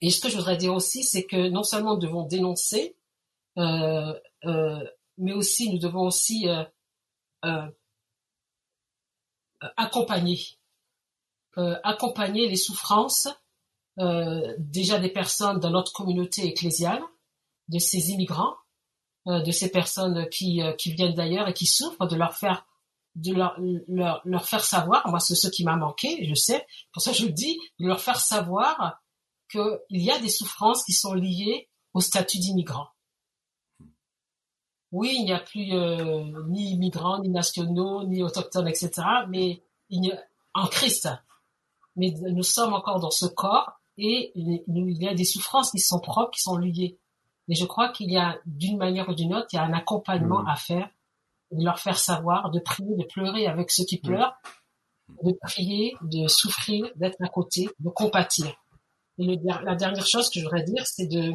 [0.00, 2.96] Et ce que je voudrais dire aussi, c'est que non seulement nous devons dénoncer,
[3.58, 6.46] mais aussi nous devons aussi
[9.76, 10.40] accompagner,
[11.56, 13.28] accompagner les souffrances
[14.58, 17.02] déjà des personnes dans notre communauté ecclésiale,
[17.68, 18.54] de ces immigrants,
[19.26, 22.64] euh, de ces personnes qui, euh, viennent d'ailleurs et qui souffrent, de leur faire
[23.14, 23.58] de leur,
[24.24, 27.32] leur faire savoir, moi c'est ce qui m'a manqué, je sais, pour ça je le
[27.32, 29.00] dis, de leur faire savoir
[29.50, 32.86] qu'il y a des souffrances qui sont liées au statut d'immigrant.
[34.90, 38.90] Oui, il n'y a plus euh, ni immigrants, ni nationaux, ni autochtones, etc.
[39.28, 40.18] Mais il y a,
[40.54, 41.08] en Christ.
[41.96, 46.00] Mais nous sommes encore dans ce corps et il y a des souffrances qui sont
[46.00, 46.98] propres, qui sont liées.
[47.48, 49.72] Mais je crois qu'il y a, d'une manière ou d'une autre, il y a un
[49.72, 50.48] accompagnement mm.
[50.48, 50.90] à faire,
[51.50, 54.06] de leur faire savoir, de prier, de pleurer avec ceux qui mm.
[54.06, 54.36] pleurent,
[55.22, 58.54] de prier, de souffrir, d'être à côté, de compatir.
[59.18, 61.34] Et la dernière chose que je voudrais dire, c'est de,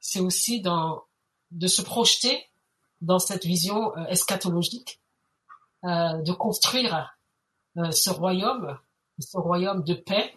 [0.00, 1.02] c'est aussi dans,
[1.50, 2.46] de se projeter
[3.00, 5.00] dans cette vision euh, eschatologique,
[5.84, 7.14] euh, de construire
[7.76, 8.78] euh, ce royaume,
[9.18, 10.32] ce royaume de paix.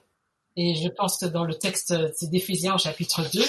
[0.57, 1.93] Et je pense que dans le texte
[2.23, 3.41] d'Éphésiens chapitre 2,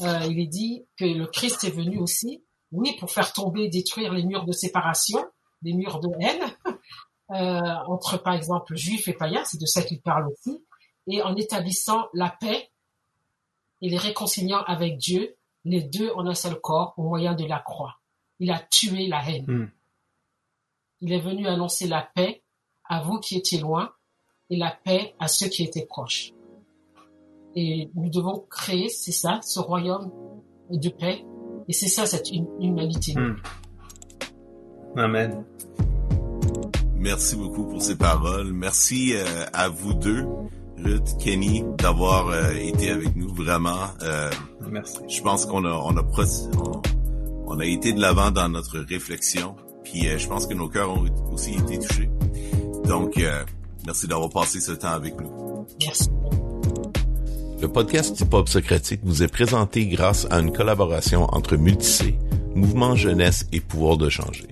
[0.00, 4.12] euh, il est dit que le Christ est venu aussi, oui, pour faire tomber, détruire
[4.12, 5.24] les murs de séparation,
[5.62, 6.74] les murs de haine,
[7.86, 10.64] entre par exemple juifs et païens, c'est de ça qu'il parle aussi,
[11.06, 12.70] et en établissant la paix
[13.80, 17.60] et les réconciliant avec Dieu, les deux en un seul corps au moyen de la
[17.60, 18.00] croix.
[18.38, 19.46] Il a tué la haine.
[19.46, 19.70] Hmm.
[21.00, 22.42] Il est venu annoncer la paix
[22.84, 23.92] à vous qui étiez loin
[24.50, 26.32] et la paix à ceux qui étaient proches.
[27.54, 30.10] Et nous devons créer, c'est ça, ce royaume
[30.70, 31.24] de paix.
[31.68, 33.14] Et c'est ça, cette humanité.
[33.14, 33.36] Hmm.
[34.96, 35.44] Amen.
[36.94, 38.52] Merci beaucoup pour ces paroles.
[38.52, 40.26] Merci euh, à vous deux,
[40.78, 43.32] Ruth, Kenny, d'avoir euh, été avec nous.
[43.34, 43.90] Vraiment.
[44.02, 44.30] Euh,
[44.68, 44.98] Merci.
[45.08, 46.82] Je pense qu'on a, on a, on,
[47.58, 49.56] a été de l'avant dans notre réflexion.
[49.84, 52.10] Puis je pense que nos cœurs ont aussi été touchés.
[52.84, 53.20] Donc,
[53.86, 55.66] merci d'avoir passé ce temps avec nous.
[55.80, 56.08] Merci.
[57.60, 62.18] Le podcast Hip Socratique vous est présenté grâce à une collaboration entre Multicé,
[62.54, 64.48] Mouvement Jeunesse et Pouvoir de changer.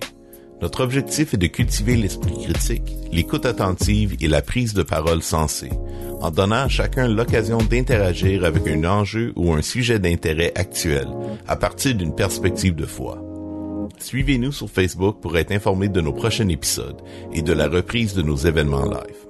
[0.61, 5.69] Notre objectif est de cultiver l'esprit critique, l'écoute attentive et la prise de parole sensée,
[6.21, 11.07] en donnant à chacun l'occasion d'interagir avec un enjeu ou un sujet d'intérêt actuel,
[11.47, 13.21] à partir d'une perspective de foi.
[13.99, 17.01] Suivez-nous sur Facebook pour être informé de nos prochains épisodes
[17.33, 19.24] et de la reprise de nos événements live.